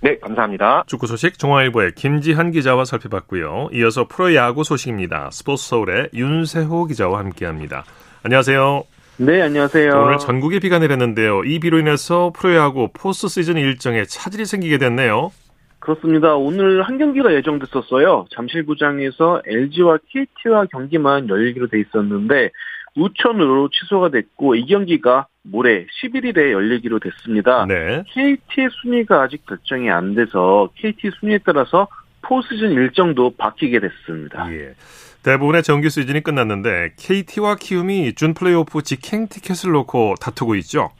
네, 0.00 0.16
감사합니다. 0.18 0.84
축구 0.86 1.08
소식 1.08 1.38
중앙일보의 1.38 1.92
김지한 1.96 2.52
기자와 2.52 2.84
살펴봤고요. 2.84 3.70
이어서 3.72 4.06
프로야구 4.06 4.62
소식입니다. 4.62 5.30
스포츠 5.32 5.68
서울의 5.68 6.10
윤세호 6.14 6.86
기자와 6.86 7.18
함께합니다. 7.18 7.84
안녕하세요. 8.22 8.84
네, 9.16 9.42
안녕하세요. 9.42 9.90
오늘 9.90 10.18
전국에 10.18 10.60
비가 10.60 10.78
내렸는데요. 10.78 11.42
이 11.42 11.58
비로 11.58 11.80
인해서 11.80 12.30
프로야구 12.32 12.90
포스트 12.92 13.26
시즌 13.26 13.56
일정에 13.56 14.04
차질이 14.04 14.44
생기게 14.44 14.78
됐네요. 14.78 15.32
그렇습니다. 15.80 16.36
오늘 16.36 16.82
한 16.82 16.98
경기가 16.98 17.34
예정됐었어요. 17.34 18.26
잠실구장에서 18.30 19.42
LG와 19.46 19.98
KT와 20.08 20.66
경기만 20.66 21.28
열리기로 21.28 21.66
돼 21.68 21.80
있었는데 21.80 22.50
우천으로 22.98 23.70
취소가 23.70 24.10
됐고 24.10 24.56
이 24.56 24.66
경기가 24.66 25.26
모레 25.42 25.86
11일에 25.86 26.52
열리기로 26.52 26.98
됐습니다. 26.98 27.64
네. 27.66 28.02
KT의 28.08 28.68
순위가 28.82 29.22
아직 29.22 29.46
결정이 29.46 29.90
안 29.90 30.14
돼서 30.14 30.68
KT 30.76 31.10
순위에 31.20 31.38
따라서 31.44 31.88
포시즌 32.22 32.72
일정도 32.72 33.30
바뀌게 33.36 33.80
됐습니다. 33.80 34.52
예. 34.52 34.74
대부분의 35.22 35.62
정규 35.62 35.88
시즌이 35.88 36.22
끝났는데 36.22 36.94
KT와 36.98 37.56
키움이 37.56 38.14
준 38.14 38.34
플레이오프 38.34 38.82
직행 38.82 39.28
티켓을 39.28 39.72
놓고 39.72 40.14
다투고 40.20 40.54
있죠. 40.56 40.90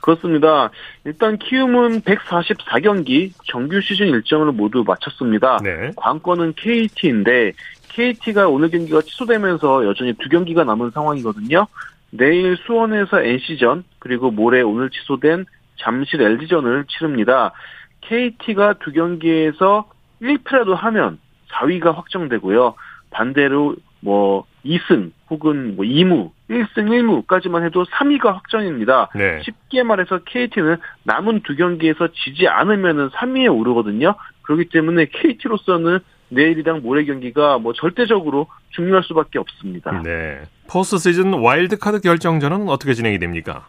그렇습니다. 0.00 0.70
일단 1.04 1.38
키움은 1.38 2.00
144경기 2.00 3.32
정규 3.44 3.80
시즌 3.80 4.06
일정을 4.06 4.52
모두 4.52 4.82
마쳤습니다. 4.86 5.58
네. 5.62 5.90
관건은 5.96 6.54
KT인데 6.56 7.52
KT가 7.90 8.48
오늘 8.48 8.70
경기가 8.70 9.00
취소되면서 9.02 9.86
여전히 9.86 10.14
두 10.14 10.28
경기가 10.28 10.64
남은 10.64 10.90
상황이거든요. 10.90 11.66
내일 12.10 12.56
수원에서 12.58 13.22
NC전 13.22 13.84
그리고 13.98 14.30
모레 14.30 14.62
오늘 14.62 14.90
취소된 14.90 15.46
잠실 15.76 16.20
LG전을 16.20 16.84
치릅니다. 16.88 17.52
KT가 18.02 18.74
두 18.74 18.92
경기에서 18.92 19.88
1패라도 20.22 20.74
하면 20.74 21.18
4위가 21.52 21.94
확정되고요. 21.94 22.74
반대로 23.10 23.76
뭐 24.00 24.44
2승 24.64 25.12
혹은 25.30 25.76
뭐 25.76 25.84
2무, 25.84 26.30
1승 26.50 27.26
1무까지만 27.26 27.64
해도 27.64 27.84
3위가 27.84 28.32
확정입니다. 28.32 29.08
네. 29.14 29.40
쉽게 29.42 29.82
말해서 29.82 30.20
KT는 30.24 30.76
남은 31.04 31.42
두 31.42 31.56
경기에서 31.56 32.08
지지 32.12 32.48
않으면은 32.48 33.08
3위에 33.10 33.54
오르거든요. 33.54 34.14
그렇기 34.42 34.66
때문에 34.66 35.06
KT로서는 35.06 36.00
내일이랑 36.30 36.82
모레 36.82 37.04
경기가 37.04 37.58
뭐 37.58 37.72
절대적으로 37.72 38.46
중요할 38.70 39.02
수밖에 39.04 39.38
없습니다. 39.38 40.02
네. 40.02 40.40
포스트 40.68 40.98
시즌 40.98 41.34
와일드카드 41.34 42.00
결정전은 42.00 42.68
어떻게 42.68 42.94
진행이 42.94 43.18
됩니까? 43.18 43.66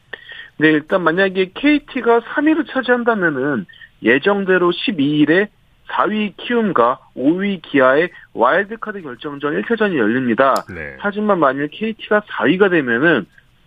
네, 0.58 0.70
일단 0.70 1.04
만약에 1.04 1.52
KT가 1.54 2.22
3위를 2.22 2.68
차지한다면은 2.72 3.66
예정대로 4.04 4.72
12일에 4.72 5.48
4위 5.90 6.34
키움과 6.38 7.00
5위 7.18 7.62
기아의 7.64 8.10
와일드카드 8.34 9.02
결정전 9.02 9.62
1차전이 9.62 9.98
열립니다. 9.98 10.54
네. 10.74 10.96
하지만 11.00 11.40
만일 11.40 11.68
KT가 11.68 12.22
4위가 12.22 12.70
되면은 12.70 13.26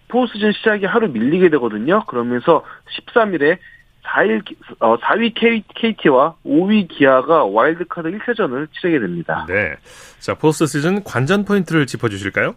포스트시즌 0.09 0.53
시작이 0.53 0.87
하루 0.87 1.09
밀리게 1.09 1.51
되거든요. 1.51 2.05
그러면서 2.07 2.65
13일에 2.97 3.59
4일, 4.05 4.43
어, 4.81 4.97
4위 4.99 5.35
KT와 5.75 6.35
5위 6.45 6.89
기아가 6.89 7.45
와일드카드 7.45 8.11
1차전을 8.11 8.69
치르게 8.73 9.01
됩니다. 9.01 9.47
네. 9.49 9.75
자, 10.19 10.35
포스트 10.35 10.67
시즌 10.67 11.03
관전 11.03 11.45
포인트를 11.45 11.87
짚어주실까요? 11.87 12.55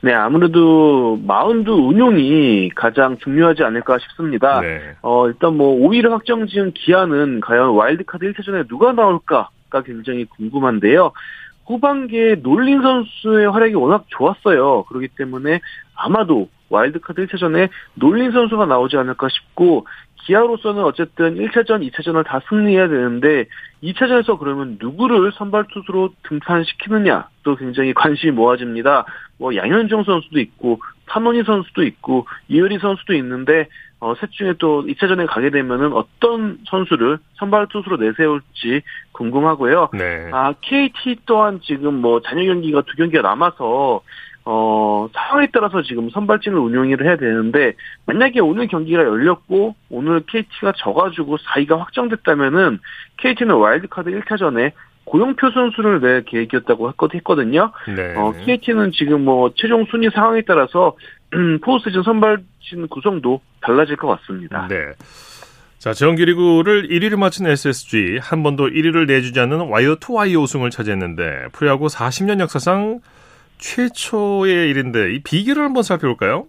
네, 0.00 0.12
아무래도 0.12 1.18
마운드 1.22 1.70
운용이 1.70 2.70
가장 2.74 3.16
중요하지 3.18 3.62
않을까 3.62 3.98
싶습니다. 3.98 4.60
네. 4.60 4.94
어, 5.02 5.26
일단 5.28 5.56
뭐 5.56 5.76
5위를 5.76 6.10
확정 6.10 6.46
지은 6.46 6.72
기아는 6.72 7.40
과연 7.40 7.70
와일드카드 7.70 8.32
1차전에 8.32 8.68
누가 8.68 8.92
나올까가 8.92 9.82
굉장히 9.84 10.24
궁금한데요. 10.26 11.12
후반기에 11.66 12.36
놀린 12.42 12.82
선수의 12.82 13.50
활약이 13.50 13.74
워낙 13.74 14.04
좋았어요. 14.08 14.84
그렇기 14.84 15.08
때문에 15.16 15.60
아마도 15.94 16.48
와일드카드 16.68 17.26
1차전에 17.26 17.70
놀린 17.94 18.32
선수가 18.32 18.66
나오지 18.66 18.96
않을까 18.96 19.28
싶고 19.30 19.86
기아로서는 20.26 20.82
어쨌든 20.84 21.36
1차전, 21.36 21.88
2차전을 21.90 22.24
다 22.24 22.40
승리해야 22.48 22.88
되는데 22.88 23.46
2차전에서 23.82 24.38
그러면 24.38 24.78
누구를 24.80 25.32
선발 25.32 25.66
투수로 25.72 26.10
등판시키느냐 26.28 27.28
또 27.42 27.56
굉장히 27.56 27.92
관심이 27.94 28.32
모아집니다. 28.32 29.04
뭐 29.38 29.54
양현종 29.54 30.04
선수도 30.04 30.40
있고 30.40 30.80
판원희 31.06 31.44
선수도 31.44 31.82
있고 31.82 32.26
이효리 32.48 32.78
선수도 32.78 33.14
있는데 33.14 33.68
어, 34.00 34.14
셋 34.16 34.30
중에 34.32 34.54
또 34.58 34.84
2차전에 34.84 35.26
가게 35.26 35.50
되면은 35.50 35.92
어떤 35.92 36.58
선수를 36.68 37.18
선발 37.38 37.68
투수로 37.68 37.96
내세울지 37.96 38.82
궁금하고요. 39.12 39.90
네. 39.94 40.30
아, 40.32 40.52
KT 40.60 41.20
또한 41.26 41.60
지금 41.62 42.00
뭐 42.00 42.20
잔여 42.20 42.44
경기가 42.44 42.82
두 42.82 42.96
경기가 42.96 43.22
남아서 43.22 44.02
어, 44.46 45.08
상황에 45.12 45.48
따라서 45.52 45.82
지금 45.82 46.10
선발진을 46.10 46.58
운영을 46.58 47.04
해야 47.04 47.16
되는데, 47.16 47.72
만약에 48.06 48.40
오늘 48.40 48.66
경기가 48.68 49.02
열렸고, 49.02 49.74
오늘 49.88 50.22
KT가 50.26 50.72
져가지고 50.76 51.38
4위가 51.38 51.78
확정됐다면은, 51.78 52.78
KT는 53.18 53.54
와일드카드 53.54 54.10
1차전에 54.10 54.72
고영표 55.04 55.50
선수를 55.50 56.00
낼 56.00 56.24
계획이었다고 56.24 56.92
했거든요. 57.14 57.72
네. 57.94 58.14
어, 58.16 58.32
KT는 58.44 58.92
지금 58.92 59.24
뭐, 59.24 59.50
최종 59.54 59.86
순위 59.90 60.10
상황에 60.10 60.42
따라서, 60.46 60.96
음, 61.32 61.58
포스트시즌 61.60 62.02
선발진 62.02 62.88
구성도 62.88 63.40
달라질 63.62 63.96
것 63.96 64.08
같습니다. 64.08 64.68
네. 64.68 64.92
자, 65.78 65.92
정규리그를 65.94 66.88
1위를 66.88 67.18
마친 67.18 67.46
SSG, 67.46 68.18
한 68.20 68.42
번도 68.42 68.68
1위를 68.68 69.06
내주지 69.06 69.40
않는 69.40 69.68
와이어 69.68 69.96
투 70.00 70.14
와이어 70.14 70.40
우승을 70.40 70.68
차지했는데, 70.68 71.48
프로야구 71.52 71.86
40년 71.86 72.40
역사상 72.40 73.00
최초의 73.64 74.68
일인데, 74.68 75.14
이 75.14 75.22
비결을 75.22 75.62
한번 75.62 75.82
살펴볼까요? 75.82 76.46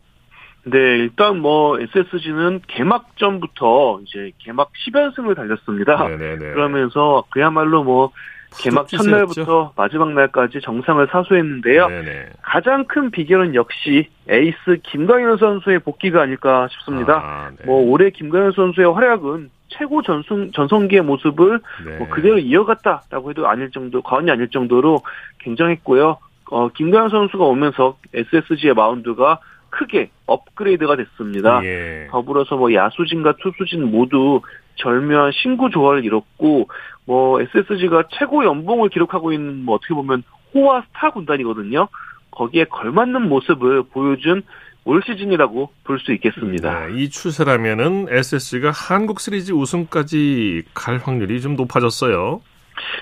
네, 0.63 0.77
일단 0.77 1.39
뭐, 1.39 1.79
SSG는 1.79 2.59
개막 2.67 3.17
전부터 3.17 4.01
이제 4.03 4.31
개막 4.39 4.71
10연승을 4.85 5.35
달렸습니다. 5.35 6.07
네네네. 6.09 6.37
그러면서 6.37 7.23
그야말로 7.29 7.83
뭐, 7.83 8.11
개막? 8.57 8.87
첫날부터 8.87 9.73
마지막 9.75 10.11
날까지 10.13 10.59
정상을 10.61 11.07
사수했는데요. 11.09 11.87
네네. 11.87 12.29
가장 12.41 12.85
큰 12.85 13.11
비결은 13.11 13.55
역시 13.55 14.09
에이스 14.29 14.79
김광현 14.83 15.37
선수의 15.37 15.79
복귀가 15.79 16.21
아닐까 16.21 16.67
싶습니다. 16.71 17.21
아, 17.21 17.51
네. 17.57 17.65
뭐 17.65 17.81
올해 17.89 18.09
김광현 18.11 18.53
선수의 18.53 18.93
활약은 18.93 19.49
최고 19.67 20.01
전승, 20.01 20.51
전성기의 20.51 21.01
모습을 21.01 21.59
네. 21.85 21.97
뭐 21.97 22.07
그대로 22.07 22.37
이어갔다라고 22.37 23.31
해도 23.31 23.47
아닐 23.47 23.71
정도, 23.71 24.01
과언이 24.01 24.31
아닐 24.31 24.49
정도로 24.49 25.01
굉장했고요. 25.39 26.17
어, 26.51 26.69
김광현 26.69 27.09
선수가 27.09 27.43
오면서 27.43 27.97
SSG의 28.13 28.73
마운드가 28.73 29.39
크게 29.69 30.09
업그레이드가 30.25 30.95
됐습니다. 30.95 31.63
예. 31.65 32.07
더불어서 32.11 32.55
뭐 32.55 32.73
야수진과 32.73 33.35
투수진 33.41 33.91
모두 33.91 34.41
절묘한 34.75 35.31
신구 35.33 35.69
조화를 35.69 36.05
이뤘고 36.05 36.69
뭐 37.05 37.41
SSG가 37.41 38.05
최고 38.17 38.45
연봉을 38.45 38.89
기록하고 38.89 39.33
있는 39.33 39.65
뭐 39.65 39.75
어떻게 39.75 39.93
보면 39.93 40.23
호화 40.53 40.83
스타 40.87 41.11
군단이거든요. 41.11 41.87
거기에 42.31 42.65
걸맞는 42.65 43.27
모습을 43.29 43.83
보여준 43.83 44.43
올 44.85 45.01
시즌이라고 45.05 45.71
볼 45.83 45.99
수 45.99 46.13
있겠습니다. 46.13 46.87
네, 46.87 47.01
이 47.01 47.09
추세라면은 47.09 48.07
SSG가 48.09 48.71
한국 48.71 49.19
시리즈 49.19 49.51
우승까지 49.51 50.63
갈 50.73 50.97
확률이 50.99 51.41
좀 51.41 51.55
높아졌어요. 51.55 52.41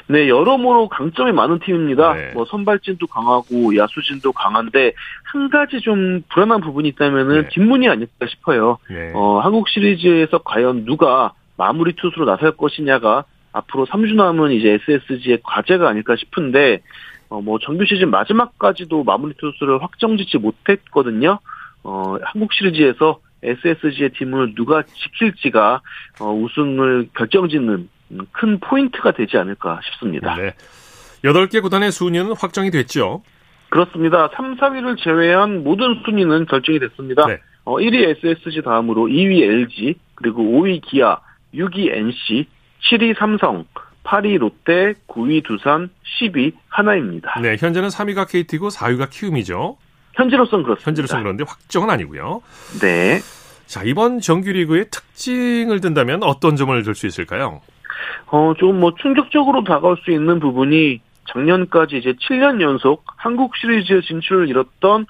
네, 0.07 0.27
여러모로 0.27 0.89
강점이 0.89 1.31
많은 1.31 1.59
팀입니다. 1.59 2.13
네. 2.13 2.31
뭐 2.33 2.45
선발진도 2.45 3.07
강하고 3.07 3.75
야수진도 3.75 4.33
강한데 4.33 4.93
한 5.23 5.49
가지 5.49 5.79
좀 5.79 6.21
불안한 6.29 6.61
부분이 6.61 6.89
있다면은 6.89 7.41
네. 7.43 7.49
뒷문이 7.49 7.87
아닐까 7.87 8.27
싶어요. 8.27 8.77
네. 8.89 9.11
어, 9.15 9.39
한국 9.39 9.69
시리즈에서 9.69 10.39
과연 10.39 10.85
누가 10.85 11.33
마무리 11.57 11.93
투수로 11.93 12.25
나설 12.25 12.51
것이냐가 12.51 13.25
앞으로 13.53 13.85
3주 13.85 14.15
남은 14.15 14.51
이제 14.51 14.79
SSG의 14.87 15.39
과제가 15.43 15.87
아닐까 15.87 16.15
싶은데, 16.15 16.81
어, 17.29 17.41
뭐 17.41 17.59
정규 17.59 17.85
시즌 17.85 18.09
마지막까지도 18.09 19.03
마무리 19.03 19.33
투수를 19.35 19.81
확정짓지 19.81 20.39
못했거든요. 20.39 21.39
어, 21.83 22.17
한국 22.23 22.53
시리즈에서 22.53 23.19
SSG의 23.43 24.11
팀을 24.11 24.55
누가 24.55 24.83
지킬지가 24.83 25.81
어, 26.19 26.33
우승을 26.33 27.09
결정짓는 27.15 27.69
음, 27.73 27.89
큰 28.31 28.59
포인트가 28.59 29.11
되지 29.11 29.37
않을까 29.37 29.79
싶습니다. 29.85 30.35
네. 30.35 30.53
8개 31.23 31.61
구단의 31.61 31.91
순위는 31.91 32.33
확정이 32.37 32.69
됐죠. 32.71 33.23
그렇습니다. 33.69 34.29
3, 34.35 34.57
4위를 34.57 35.01
제외한 35.03 35.63
모든 35.63 36.01
순위는 36.05 36.45
결정이 36.45 36.79
됐습니다. 36.79 37.25
네. 37.25 37.39
어, 37.65 37.77
1위 37.77 38.03
SSG 38.17 38.61
다음으로 38.63 39.07
2위 39.07 39.41
LG, 39.41 39.95
그리고 40.15 40.43
5위 40.43 40.81
기아, 40.83 41.17
6위 41.55 41.91
NC, 41.91 42.45
7위 42.91 43.17
삼성, 43.17 43.65
8위 44.03 44.37
롯데, 44.37 44.93
9위 45.07 45.43
두산, 45.45 45.89
10위 46.21 46.53
하나입니다. 46.67 47.39
네, 47.41 47.55
현재는 47.57 47.87
3위가 47.89 48.27
KT고 48.29 48.67
4위가 48.67 49.09
키움이죠. 49.09 49.77
현재로서는 50.15 50.63
그렇습니다. 50.63 50.89
현재로서는 50.89 51.23
그런데 51.23 51.43
확정은 51.47 51.89
아니고요. 51.89 52.41
네. 52.81 53.19
자, 53.65 53.81
이번 53.83 54.19
정규리그의 54.19 54.87
특징을 54.91 55.79
든다면 55.79 56.21
어떤 56.23 56.55
점을 56.57 56.83
들 56.83 56.93
수 56.93 57.07
있을까요? 57.07 57.61
어, 58.27 58.53
좀 58.57 58.79
뭐 58.83 58.93
충격적으로 58.95 59.63
다가올 59.63 59.97
수 60.03 60.11
있는 60.11 60.39
부분이 60.39 60.99
작년까지 61.31 61.97
이제 61.97 62.13
7년 62.13 62.59
연속 62.61 63.03
한국 63.15 63.55
시리즈 63.55 64.01
진출을 64.01 64.49
이뤘던 64.49 65.05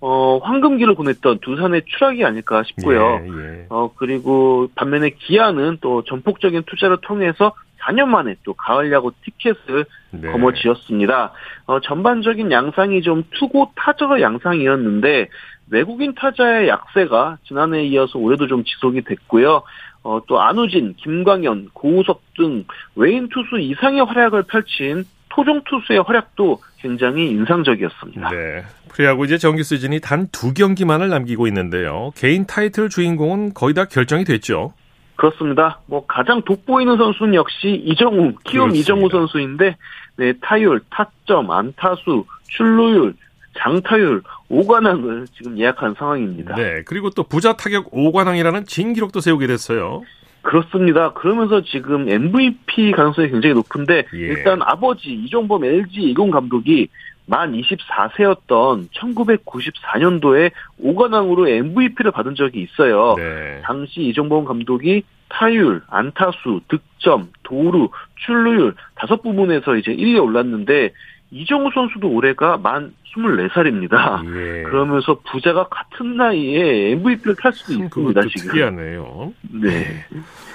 어, 0.00 0.38
황금기를 0.38 0.94
보냈던 0.94 1.40
두산의 1.40 1.82
추락이 1.86 2.24
아닐까 2.24 2.62
싶고요. 2.62 3.20
예, 3.22 3.26
예. 3.26 3.66
어, 3.68 3.90
그리고 3.96 4.68
반면에 4.76 5.10
기아는 5.10 5.78
또 5.80 6.04
전폭적인 6.04 6.62
투자를 6.66 6.98
통해서 7.02 7.52
4년 7.80 8.06
만에 8.06 8.36
또 8.44 8.54
가을 8.54 8.92
야구 8.92 9.12
티켓을 9.24 9.84
네. 10.12 10.30
거머쥐었습니다. 10.30 11.32
어, 11.66 11.80
전반적인 11.80 12.50
양상이 12.52 13.02
좀 13.02 13.24
투고 13.34 13.72
타저 13.76 14.20
양상이었는데 14.20 15.28
외국인 15.70 16.14
타자의 16.14 16.68
약세가 16.68 17.38
지난해에 17.44 17.84
이어서 17.86 18.18
올해도 18.18 18.46
좀 18.46 18.64
지속이 18.64 19.02
됐고요. 19.02 19.62
어, 20.08 20.22
또 20.26 20.40
안우진, 20.40 20.94
김광현, 20.96 21.68
고우석 21.74 22.22
등 22.38 22.64
외인 22.96 23.28
투수 23.28 23.60
이상의 23.60 24.00
활약을 24.06 24.44
펼친 24.44 25.04
토종 25.28 25.60
투수의 25.68 26.00
활약도 26.00 26.62
굉장히 26.80 27.28
인상적이었습니다. 27.28 28.30
네. 28.30 28.64
프리야구 28.90 29.26
이제 29.26 29.36
정규 29.36 29.62
시즌이 29.62 30.00
단 30.00 30.28
두 30.32 30.54
경기만을 30.54 31.10
남기고 31.10 31.46
있는데요. 31.48 32.12
개인 32.16 32.46
타이틀 32.46 32.88
주인공은 32.88 33.52
거의 33.52 33.74
다 33.74 33.84
결정이 33.84 34.24
됐죠. 34.24 34.72
그렇습니다. 35.16 35.80
뭐 35.86 36.06
가장 36.06 36.40
돋보이는 36.42 36.96
선수는 36.96 37.34
역시 37.34 37.68
이정우, 37.84 38.32
키움. 38.44 38.74
이정우 38.74 39.10
선수인데 39.10 39.76
네, 40.16 40.32
타율, 40.40 40.80
타점, 40.88 41.50
안타수, 41.50 42.24
출루율, 42.48 43.14
장타율, 43.58 44.22
오관왕을 44.48 45.26
지금 45.32 45.58
예약한 45.58 45.94
상황입니다. 45.98 46.54
네. 46.54 46.82
그리고 46.86 47.10
또 47.10 47.22
부자 47.22 47.54
타격 47.54 47.90
5관왕이라는 47.90 48.66
진기록도 48.66 49.20
세우게 49.20 49.46
됐어요. 49.46 50.02
그렇습니다. 50.42 51.12
그러면서 51.12 51.62
지금 51.62 52.08
MVP 52.08 52.92
가능성이 52.92 53.28
굉장히 53.28 53.54
높은데 53.54 54.06
예. 54.14 54.18
일단 54.18 54.60
아버지 54.62 55.10
이종범 55.12 55.64
LG 55.64 56.00
이공 56.02 56.30
감독이 56.30 56.88
만 57.26 57.52
24세였던 57.52 58.88
1994년도에 58.90 60.50
오관왕으로 60.78 61.48
MVP를 61.48 62.10
받은 62.10 62.34
적이 62.34 62.62
있어요. 62.62 63.14
네. 63.18 63.60
당시 63.62 64.00
이종범 64.00 64.46
감독이 64.46 65.02
타율, 65.28 65.82
안타수, 65.88 66.62
득점, 66.68 67.28
도루, 67.42 67.90
출루율 68.24 68.74
다섯 68.94 69.20
부문에서 69.20 69.76
이제 69.76 69.94
1위에 69.94 70.22
올랐는데 70.22 70.92
이정우 71.30 71.70
선수도 71.74 72.08
올해가 72.08 72.56
만 72.56 72.94
24살입니다. 73.14 74.24
예. 74.34 74.62
그러면서 74.62 75.18
부자가 75.30 75.68
같은 75.68 76.16
나이에 76.16 76.92
MVP를 76.92 77.36
탈 77.36 77.52
수도 77.52 77.74
참 77.74 77.84
있습니다, 77.84 78.20
지금. 78.22 78.48
특이하네요. 78.48 79.32
네. 79.50 80.04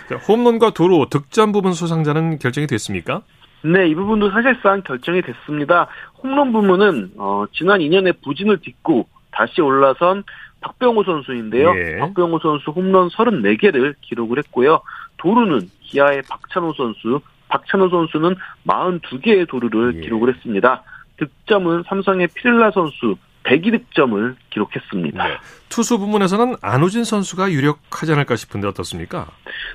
자, 0.10 0.16
홈런과 0.28 0.72
도루, 0.72 1.08
득점 1.10 1.52
부분 1.52 1.74
수상자는 1.74 2.40
결정이 2.40 2.68
됐습니까? 2.68 3.22
네, 3.64 3.88
이 3.88 3.96
부분도 3.96 4.32
사실상 4.32 4.82
결정이 4.82 5.22
됐습니다. 5.22 5.88
홈런 6.22 6.52
부문은 6.52 7.12
어, 7.18 7.46
지난 7.54 7.80
2년에 7.80 8.22
부진을 8.24 8.60
딛고 8.60 9.08
다시 9.32 9.62
올라선 9.62 10.24
박병호 10.62 11.04
선수인데요. 11.04 11.74
예. 11.76 11.98
박병호 12.00 12.40
선수 12.40 12.72
홈런 12.72 13.10
34개를 13.10 13.96
기록을 14.02 14.38
했고요. 14.40 14.82
도루는 15.18 15.70
기아의 15.82 16.24
박찬호 16.30 16.74
선수, 16.74 17.20
박찬호 17.54 17.90
선수는 17.90 18.36
42개의 18.68 19.48
도루를 19.48 19.98
예. 19.98 20.00
기록을 20.02 20.34
했습니다. 20.34 20.82
득점은 21.18 21.84
삼성의 21.88 22.30
피렐라 22.34 22.72
선수 22.72 23.16
102득점을 23.44 24.36
기록했습니다. 24.50 25.24
네. 25.28 25.38
투수 25.70 26.00
부문에서는 26.00 26.56
안우진 26.62 27.04
선수가 27.04 27.52
유력하지 27.52 28.14
않을까 28.14 28.36
싶은데 28.36 28.68
어떻습니까? 28.68 29.28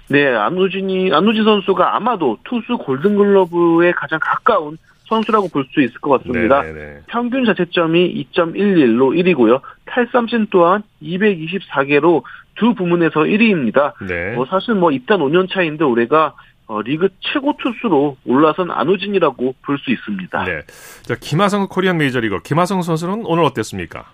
네, 0.09 0.27
안우진이 0.27 1.13
안우진 1.13 1.45
선수가 1.45 1.95
아마도 1.95 2.39
투수 2.45 2.79
골든글러브에 2.79 3.93
가장 3.93 4.19
가까운 4.21 4.79
선수라고 5.09 5.49
볼 5.49 5.65
수 5.73 5.81
있을 5.81 6.01
것 6.01 6.19
같습니다. 6.19 6.63
네네네. 6.63 7.01
평균 7.07 7.45
자책점이 7.45 8.27
2.11로 8.33 9.17
1위고요. 9.17 9.61
탈삼진 9.87 10.49
또한 10.51 10.83
224개로 11.03 12.23
두 12.57 12.75
부문에서 12.75 13.21
1위입니다. 13.21 13.93
네. 14.07 14.35
뭐 14.35 14.45
사실 14.47 14.75
뭐 14.75 14.91
입단 14.91 15.21
5년 15.21 15.49
차인데 15.51 15.85
올해가 15.85 16.35
어, 16.69 16.83
리그 16.83 17.09
최고 17.21 17.55
투수로 17.59 18.17
올라선 18.27 18.71
안우진이라고 18.71 19.55
볼 19.63 19.79
수 19.79 19.91
있습니다. 19.91 20.45
네. 20.45 20.53
네. 20.53 20.61
자, 21.03 21.15
김하성 21.19 21.67
코리안 21.69 21.97
메이저리거 21.97 22.41
김하성 22.45 22.83
선수는 22.83 23.25
오늘 23.27 23.45
어땠습니까? 23.45 24.05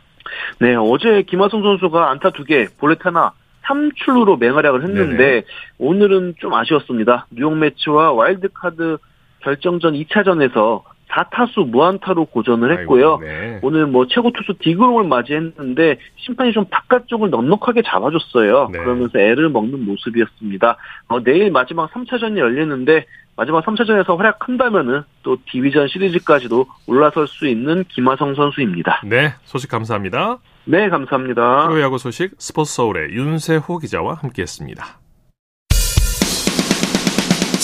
네, 0.60 0.74
어제 0.76 1.22
김하성 1.22 1.62
선수가 1.62 2.10
안타 2.10 2.30
2개, 2.30 2.68
볼넷 2.78 3.04
하나, 3.04 3.32
3출루로 3.66 4.38
맹활약을 4.38 4.82
했는데 4.84 5.16
네네. 5.16 5.42
오늘은 5.78 6.34
좀 6.38 6.54
아쉬웠습니다. 6.54 7.26
뉴욕 7.30 7.56
매치와 7.56 8.12
와일드카드 8.12 8.98
결정전 9.40 9.94
2차전에서 9.94 10.82
4타수 11.14 11.68
무안타로 11.68 12.26
고전을 12.26 12.80
했고요. 12.80 13.18
아이고, 13.20 13.24
네. 13.24 13.58
오늘 13.62 13.86
뭐 13.86 14.06
최고 14.08 14.32
투수 14.32 14.54
디그롱을 14.58 15.04
맞이했는데 15.04 15.98
심판이 16.16 16.52
좀 16.52 16.64
바깥쪽을 16.70 17.30
넉넉하게 17.30 17.82
잡아줬어요. 17.82 18.70
네. 18.72 18.78
그러면서 18.78 19.18
애를 19.18 19.48
먹는 19.50 19.84
모습이었습니다. 19.84 20.76
어, 21.08 21.22
내일 21.22 21.50
마지막 21.50 21.92
3차전이 21.92 22.38
열리는데 22.38 23.06
마지막 23.36 23.64
3차전에서 23.64 24.16
활약한다면은 24.16 25.02
또 25.22 25.36
디비전 25.50 25.88
시리즈까지도 25.88 26.66
올라설 26.86 27.26
수 27.26 27.48
있는 27.48 27.84
김하성 27.88 28.34
선수입니다. 28.34 29.02
네, 29.04 29.34
소식 29.44 29.70
감사합니다. 29.70 30.38
네, 30.64 30.88
감사합니다. 30.88 31.68
프로야구 31.68 31.98
소식 31.98 32.32
스포츠 32.38 32.74
서울의 32.74 33.12
윤세호 33.12 33.78
기자와 33.78 34.14
함께했습니다. 34.14 34.84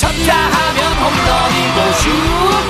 쳤다 0.01 0.35
하면 0.35 0.93
홈런이고 0.99 1.93
슛 1.93 2.70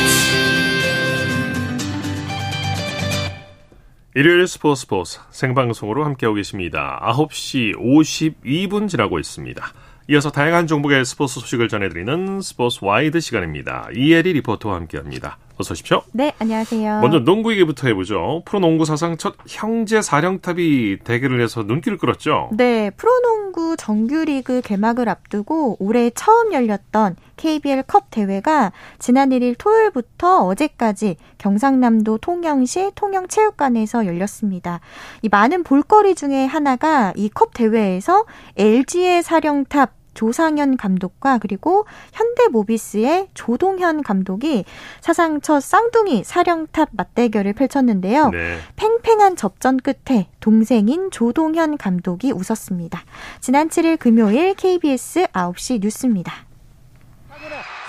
일요일 4.13 4.45
스포츠 4.45 4.81
스포츠 4.81 5.19
생방송으로 5.29 6.03
함께하고 6.03 6.35
계십니다. 6.35 6.99
9시 7.01 7.77
52분 7.77 8.89
지나고 8.89 9.19
있습니다. 9.19 9.65
이어서 10.09 10.29
다양한 10.29 10.67
종목의 10.67 11.05
스포츠 11.05 11.39
소식을 11.39 11.69
전해드리는 11.69 12.41
스포츠 12.41 12.79
와이드 12.81 13.21
시간입니다. 13.21 13.87
이혜리 13.95 14.33
리포터와 14.33 14.75
함께합니다. 14.75 15.37
어서 15.57 15.71
오십시오. 15.71 16.01
네, 16.11 16.33
안녕하세요. 16.39 16.99
먼저 16.99 17.19
농구 17.19 17.53
얘기부터 17.53 17.87
해보죠. 17.87 18.41
프로농구 18.45 18.83
사상 18.83 19.15
첫 19.15 19.35
형제 19.47 20.01
사령탑이 20.01 20.97
대결을 21.05 21.39
해서 21.39 21.63
눈길을 21.63 21.97
끌었죠. 21.97 22.49
네, 22.51 22.89
프로농구 22.89 23.40
정규리그 23.77 24.61
개막을 24.61 25.09
앞두고 25.09 25.77
올해 25.79 26.09
처음 26.11 26.53
열렸던 26.53 27.15
KBL 27.37 27.83
컵 27.83 28.11
대회가 28.11 28.71
지난 28.99 29.29
1일 29.29 29.55
토요일부터 29.57 30.45
어제까지 30.45 31.17
경상남도 31.37 32.19
통영시 32.19 32.91
통영체육관에서 32.95 34.05
열렸습니다. 34.05 34.79
이 35.21 35.29
많은 35.29 35.63
볼거리 35.63 36.15
중에 36.15 36.45
하나가 36.45 37.13
이 37.15 37.29
컵 37.33 37.53
대회에서 37.53 38.25
LG의 38.57 39.23
사령탑 39.23 40.00
조상현 40.13 40.77
감독과 40.77 41.37
그리고 41.39 41.85
현대모비스의 42.13 43.29
조동현 43.33 44.03
감독이 44.03 44.65
사상 44.99 45.41
첫 45.41 45.61
쌍둥이 45.61 46.23
사령탑 46.23 46.89
맞대결을 46.91 47.53
펼쳤는데요. 47.53 48.29
네. 48.29 48.59
팽팽한 48.75 49.35
접전 49.35 49.77
끝에 49.77 50.27
동생인 50.39 51.11
조동현 51.11 51.77
감독이 51.77 52.31
웃었습니다. 52.31 53.01
지난 53.39 53.69
7일 53.69 53.97
금요일 53.99 54.53
KBS 54.55 55.27
9시 55.27 55.81
뉴스입니다. 55.81 56.33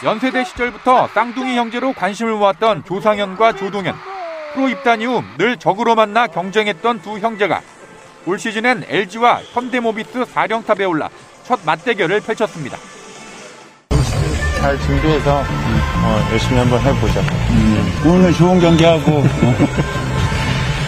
연세대 0.04 0.44
시절부터 0.44 1.08
쌍둥이 1.08 1.56
형제로 1.56 1.92
관심을 1.92 2.34
모았던 2.34 2.84
조상현과 2.84 3.54
조동현. 3.54 3.94
프로 4.54 4.68
입단 4.68 5.00
이후 5.00 5.22
늘 5.38 5.56
적으로 5.56 5.94
만나 5.94 6.26
경쟁했던 6.26 7.02
두 7.02 7.18
형제가 7.18 7.62
올 8.26 8.38
시즌엔 8.38 8.84
LG와 8.88 9.40
현대모비스 9.52 10.26
사령탑에 10.26 10.84
올라 10.84 11.08
첫 11.46 11.58
맞대결을 11.64 12.20
펼쳤습니다. 12.20 12.76
잘 14.60 14.78
준비해서 14.80 15.40
어, 15.40 16.28
열심히 16.30 16.58
한번 16.58 16.80
해보자. 16.80 17.20
오늘 18.06 18.32
좋은 18.32 18.60
경기하고 18.60 19.10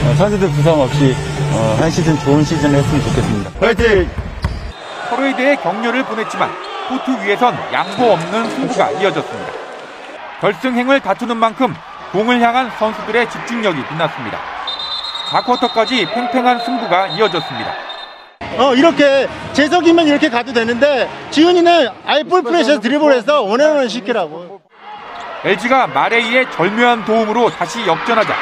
어, 0.05 0.14
선수들 0.17 0.49
부상 0.51 0.81
없이 0.81 1.14
어, 1.53 1.77
한 1.81 1.90
시즌 1.90 2.17
좋은 2.21 2.45
시즌 2.45 2.75
했으면 2.75 3.03
좋겠습니다. 3.05 3.51
화이팅! 3.61 4.11
서로에 5.09 5.35
대해 5.37 5.57
격려를 5.57 6.05
보냈지만 6.05 6.51
코트 6.88 7.11
위에선 7.25 7.57
양보 7.73 8.12
없는 8.12 8.51
승부가 8.51 8.90
이어졌습니다. 8.93 9.53
결승행을 10.40 11.01
다투는 11.01 11.37
만큼 11.37 11.75
공을 12.12 12.40
향한 12.40 12.71
선수들의 12.79 13.29
집중력이 13.31 13.83
빛났습니다. 13.88 14.38
4쿼터까지 15.31 16.12
팽팽한 16.12 16.61
승부가 16.64 17.09
이어졌습니다. 17.09 17.75
어, 18.59 18.75
이렇게 18.75 19.29
재석이면 19.53 20.07
이렇게 20.07 20.29
가도 20.29 20.53
되는데 20.53 21.09
지훈이는 21.31 21.88
아예 22.07 22.23
볼 22.23 22.43
프레셔 22.43 22.79
드리블해서 22.81 23.43
원앤원 23.43 23.88
시키라고. 23.88 24.61
LG가 25.45 25.88
마레이의 25.88 26.51
절묘한 26.53 27.05
도움으로 27.05 27.51
다시 27.51 27.87
역전하자 27.87 28.35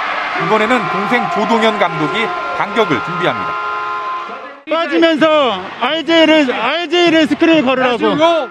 이번에는 0.47 0.89
동생 0.91 1.29
조동현 1.35 1.79
감독이 1.79 2.27
반격을 2.57 3.05
준비합니다. 3.05 3.55
빠지면서 4.71 5.61
RJ를 5.81 6.53
RJ를 6.53 7.27
스크린을 7.27 7.65
걸으라고. 7.65 8.51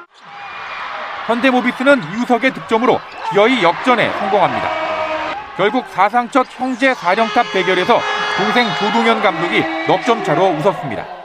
현대모비스는 1.27 2.01
유석의 2.13 2.53
득점으로 2.53 2.99
기어이 3.31 3.63
역전에 3.63 4.11
성공합니다. 4.19 4.69
결국 5.55 5.85
사상 5.89 6.29
첫 6.29 6.45
형제 6.57 6.93
사령탑 6.93 7.45
대결에서 7.53 7.99
동생 8.37 8.67
조동현 8.79 9.21
감독이 9.21 9.63
넉점 9.87 10.23
차로 10.23 10.47
웃었습니다. 10.57 11.20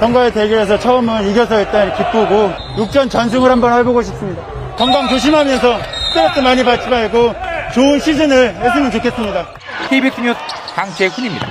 형과의 0.00 0.32
대결에서 0.32 0.78
처음은 0.78 1.28
이겨서 1.30 1.58
일단 1.60 1.94
기쁘고 1.96 2.52
6전 2.76 3.10
전승을 3.10 3.50
한번 3.50 3.72
해보고 3.78 4.02
싶습니다. 4.02 4.42
건강 4.76 5.08
조심하면서 5.08 5.78
스트레스 6.08 6.38
많이 6.40 6.64
받지 6.64 6.88
말고 6.88 7.34
좋은 7.74 7.98
시즌을 7.98 8.54
했으면 8.56 8.90
좋겠습니다. 8.90 9.46
KBS 9.88 10.20
뉴스 10.20 10.38
강재훈입니다. 10.74 11.48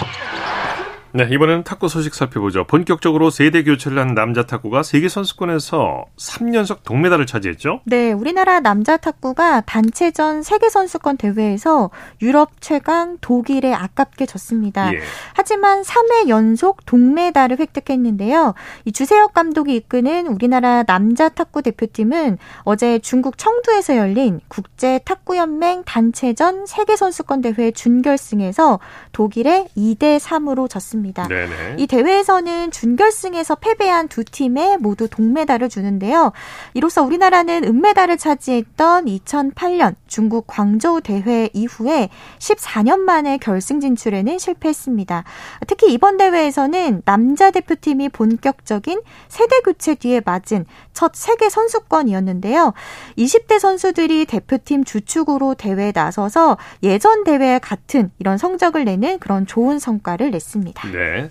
네, 1.16 1.26
이번에는 1.32 1.64
탁구 1.64 1.88
소식 1.88 2.14
살펴보죠. 2.14 2.66
본격적으로 2.66 3.30
세대 3.30 3.64
교체를 3.64 4.00
한 4.00 4.16
남자 4.16 4.44
탁구가 4.44 4.84
세계 4.84 5.08
선수권에서 5.08 6.04
3연속 6.18 6.84
동메달을 6.84 7.26
차지했죠. 7.26 7.80
네, 7.86 8.12
우리나라 8.12 8.60
남자 8.60 8.98
탁구가 8.98 9.62
단체전 9.62 10.44
세계 10.44 10.68
선수권 10.68 11.16
대회에서 11.16 11.90
유럽 12.22 12.60
최강 12.60 13.18
독일에 13.22 13.74
아깝게 13.74 14.26
졌습니다. 14.26 14.94
예. 14.94 15.00
하지만 15.34 15.84
3회 15.84 16.28
연속 16.28 16.86
동메달을 16.86 17.60
획득했는데요. 17.60 18.54
이 18.84 18.92
주세혁 18.92 19.34
감독이 19.34 19.74
이끄는 19.74 20.28
우리나라 20.28 20.84
남자 20.84 21.30
탁구 21.30 21.62
대표팀은 21.62 22.40
어제 22.64 23.00
중국 23.00 23.38
청두에서 23.38 23.96
열린 23.96 24.42
국제 24.50 25.00
탁구 25.06 25.38
연맹 25.38 25.84
단체전 25.86 26.66
세계 26.66 26.98
선수권 26.98 27.40
대회 27.40 27.72
준결승에서 27.72 28.82
독일에 29.14 29.70
2대 29.78 30.20
3으로 30.20 30.70
졌습니다. 30.70 31.05
네네. 31.14 31.76
이 31.78 31.88
대회에서는 31.88 32.72
준결승에서 32.72 33.56
패배한 33.56 34.08
두 34.08 34.24
팀에 34.24 34.78
모두 34.78 35.08
동메달을 35.10 35.70
주는데요. 35.70 36.32
이로써 36.74 37.04
우리나라는 37.04 37.64
은메달을 37.64 38.18
차지했던 38.18 39.06
2008년 39.06 39.96
중국 40.08 40.46
광저우 40.48 41.02
대회 41.02 41.50
이후에 41.54 42.10
14년 42.40 43.00
만에 43.00 43.38
결승 43.38 43.80
진출에는 43.80 44.38
실패했습니다. 44.38 45.24
특히 45.68 45.92
이번 45.92 46.18
대회에서는 46.18 47.02
남자 47.06 47.52
대표팀이 47.52 48.10
본격적인 48.10 49.02
세대 49.28 49.60
교체 49.62 49.96
뒤에 49.96 50.22
맞은 50.24 50.66
첫 50.94 51.12
세계 51.16 51.50
선수권이었는데요. 51.50 52.74
20대 53.18 53.60
선수들이 53.60 54.26
대표팀 54.26 54.84
주축으로 54.84 55.56
대회에 55.56 55.92
나서서 55.94 56.58
예전 56.84 57.24
대회와 57.24 57.60
같은 57.60 58.12
이런 58.20 58.38
성적을 58.38 58.86
내는 58.86 59.20
그런 59.20 59.46
좋은 59.46 59.80
성과를 59.80 60.32
냈습니다. 60.32 60.88
네. 60.96 61.30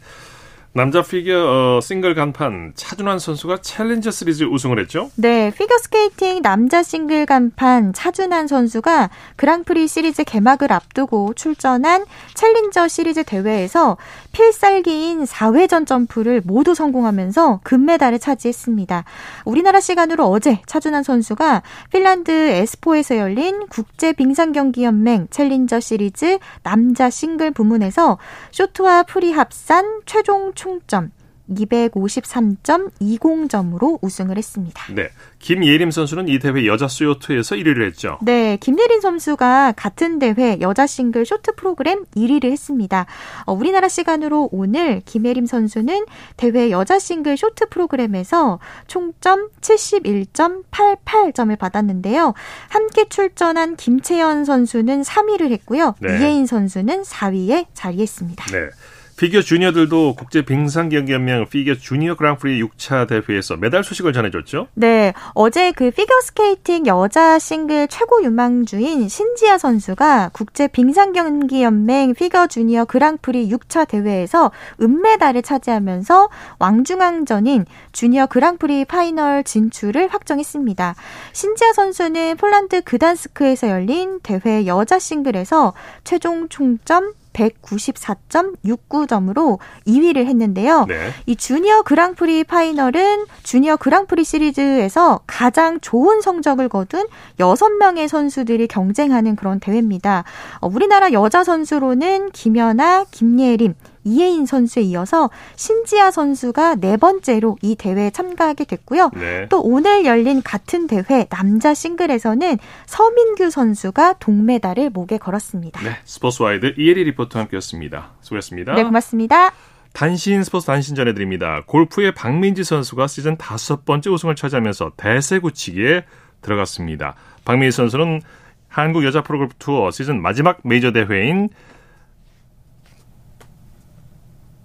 남자 0.77 1.03
피겨 1.03 1.77
어, 1.77 1.81
싱글 1.81 2.16
간판 2.16 2.72
차준환 2.75 3.20
선수가 3.20 3.59
챌린저 3.59 4.11
시리즈 4.11 4.43
우승을 4.43 4.81
했죠. 4.81 5.09
네, 5.14 5.53
피겨 5.57 5.79
스케이팅 5.79 6.43
남자 6.43 6.83
싱글 6.83 7.27
간판 7.27 7.93
차준환 7.93 8.49
선수가 8.49 9.09
그랑프리 9.37 9.87
시리즈 9.87 10.25
개막을 10.25 10.72
앞두고 10.72 11.35
출전한 11.35 12.05
챌린저 12.35 12.89
시리즈 12.89 13.22
대회에서 13.22 13.97
필살기인 14.33 15.27
4회전 15.27 15.87
점프를 15.87 16.43
모두 16.45 16.75
성공하면서 16.75 17.61
금메달을 17.62 18.18
차지했습니다. 18.18 19.05
우리나라 19.45 19.79
시간으로 19.79 20.25
어제 20.25 20.61
차준환 20.66 21.05
선수가 21.05 21.62
핀란드 21.93 22.33
에스포에서 22.33 23.16
열린 23.18 23.68
국제 23.68 24.12
빙상 24.12 24.51
경기 24.51 24.83
연맹 24.83 25.29
챌린저 25.31 25.79
시리즈 25.79 26.41
남자 26.64 27.11
싱글 27.11 27.53
부문에서 27.53 28.18
쇼트와 28.51 29.05
프리 29.05 29.31
합산 29.31 30.01
최종 30.05 30.53
총점 30.65 31.11
253.20점으로 31.51 33.99
우승을 34.01 34.39
했습니다. 34.39 34.83
네. 34.95 35.11
김예림 35.41 35.91
선수는 35.91 36.29
이 36.29 36.39
대회 36.39 36.67
여자 36.67 36.87
쇼트에서 36.87 37.62
1위를 37.62 37.87
했죠. 37.87 38.17
네, 38.23 38.57
김예림 38.57 39.03
선수가 39.03 39.75
같은 39.77 40.19
대회 40.19 40.57
여자 40.62 40.87
싱글 40.87 41.27
쇼트 41.27 41.57
프로그램 41.57 42.07
1위를 42.17 42.51
했습니다. 42.51 43.05
어, 43.45 43.53
우리나라 43.53 43.89
시간으로 43.89 44.49
오늘 44.53 45.03
김예림 45.05 45.45
선수는 45.45 46.07
대회 46.39 46.71
여자 46.71 46.99
싱글 46.99 47.37
쇼트 47.37 47.69
프로그램에서 47.69 48.59
총점 48.87 49.51
71.88점을 49.61 51.59
받았는데요. 51.59 52.33
함께 52.71 53.05
출전한 53.11 53.77
김채연 53.77 54.47
선수는 54.47 55.03
3위를 55.03 55.51
했고요. 55.51 55.95
네. 56.01 56.17
이해인 56.16 56.47
선수는 56.47 57.03
4위에 57.03 57.67
자리했습니다. 57.75 58.47
네. 58.47 58.71
피겨 59.17 59.41
주니어들도 59.41 60.17
국제 60.17 60.43
빙상 60.43 60.89
경기 60.89 61.12
연맹 61.12 61.47
피겨 61.49 61.75
주니어 61.75 62.17
그랑프리 62.17 62.61
6차 62.62 63.07
대회에서 63.07 63.57
메달 63.57 63.85
소식을 63.85 64.12
전해줬죠. 64.12 64.69
네, 64.75 65.12
어제 65.35 65.71
그 65.73 65.91
피겨 65.91 66.21
스케이팅 66.21 66.87
여자 66.87 67.39
싱글 67.39 67.87
최고 67.87 68.23
유망주인 68.25 69.09
신지아 69.09 69.59
선수가 69.59 70.31
국제 70.33 70.67
빙상 70.67 71.12
경기 71.12 71.62
연맹 71.62 72.15
피겨 72.15 72.49
주니어 72.49 72.87
그랑프리 72.87 73.49
6차 73.51 73.87
대회에서 73.87 74.51
은메달을 74.81 75.43
차지하면서 75.43 76.29
왕중왕전인 76.59 77.67
주니어 77.93 78.27
그랑프리 78.27 78.85
파이널 78.85 79.45
진출을 79.45 80.09
확정했습니다. 80.09 80.97
신지아 81.33 81.73
선수는 81.73 82.37
폴란드 82.37 82.83
그단스크에서 82.83 83.69
열린 83.69 84.19
대회 84.23 84.67
여자 84.67 84.99
싱글에서 84.99 85.73
최종 86.03 86.49
총점 86.49 87.12
194.69점으로 87.35 89.59
2위를 89.87 90.24
했는데요. 90.26 90.87
네. 90.87 91.11
이 91.26 91.37
주니어 91.37 91.82
그랑프리 91.82 92.45
파이널은 92.45 93.26
주니어 93.43 93.76
그랑프리 93.76 94.24
시리즈에서 94.24 95.20
가장 95.26 95.80
좋은 95.80 96.22
성적을 96.22 96.70
거둔 96.70 97.07
6명의 97.39 98.09
선수들이 98.09 98.66
경쟁하는 98.68 99.37
그런 99.37 99.61
대회입니다. 99.61 100.24
어, 100.61 100.68
우리나라 100.68 101.12
여자 101.12 101.45
선수로는 101.45 102.30
김연아, 102.30 103.05
김예림, 103.11 103.74
이혜인 104.05 104.46
선수에 104.46 104.82
이어서 104.82 105.30
신지아 105.57 106.11
선수가 106.11 106.76
네 106.76 106.96
번째로 106.96 107.57
이 107.62 107.74
대회에 107.74 108.11
참가하게 108.11 108.64
됐고요. 108.64 109.11
네. 109.14 109.46
또 109.48 109.61
오늘 109.61 110.05
열린 110.05 110.42
같은 110.42 110.86
대회 110.86 111.26
남자 111.30 111.74
싱글에서는 111.74 112.59
서민규 112.86 113.50
선수가 113.50 114.14
동메달을 114.20 114.90
목에 114.90 115.18
걸었습니다. 115.18 115.80
네. 115.82 115.96
스포츠와이드 116.05 116.74
이혜리 116.78 117.05
리포터와 117.05 117.44
함께했습니다. 117.44 118.12
수고했습니다. 118.20 118.74
네, 118.74 118.84
고맙습니다. 118.84 119.52
단신 119.92 120.42
스포츠 120.42 120.66
단신 120.66 120.96
전해드립니다. 120.96 121.62
골프의 121.66 122.12
박민지 122.14 122.64
선수가 122.64 123.07
시즌 123.07 123.36
다섯 123.36 123.84
번째 123.84 124.11
우승을 124.11 124.34
차지하면서 124.34 124.92
대세 124.96 125.38
굳히기에 125.38 126.05
들어갔습니다. 126.42 127.14
박민지 127.44 127.76
선수는 127.76 128.20
한국 128.68 129.05
여자 129.05 129.22
프로골프 129.22 129.55
투어 129.61 129.92
시즌 129.92 130.20
마지막 130.20 130.59
메이저 130.64 130.90
대회인 130.90 131.48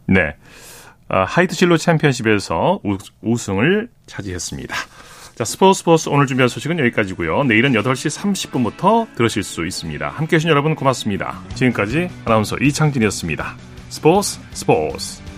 네 0.10 0.36
아, 1.08 1.24
하이트진로 1.24 1.78
챔피언십에서 1.78 2.82
우, 2.84 2.98
우승을 3.22 3.90
차지했습니다. 4.06 4.76
자, 5.36 5.46
스포츠 5.46 5.80
스포츠 5.80 6.10
오늘 6.10 6.28
준비한 6.28 6.50
소식은 6.50 6.78
여기까지고요. 6.80 7.46
내일은 7.46 7.72
8시 7.72 8.20
30분부터 8.20 9.08
들으실 9.16 9.42
수 9.44 9.66
있습니다. 9.66 10.08
함께해 10.08 10.38
주신 10.38 10.50
여러분 10.50 10.76
고맙습니다. 10.76 11.40
지금까지 11.56 12.10
아나운서 12.26 12.58
이창진이었습니다. 12.58 13.56
스포츠 13.90 14.40
스포츠 14.52 15.29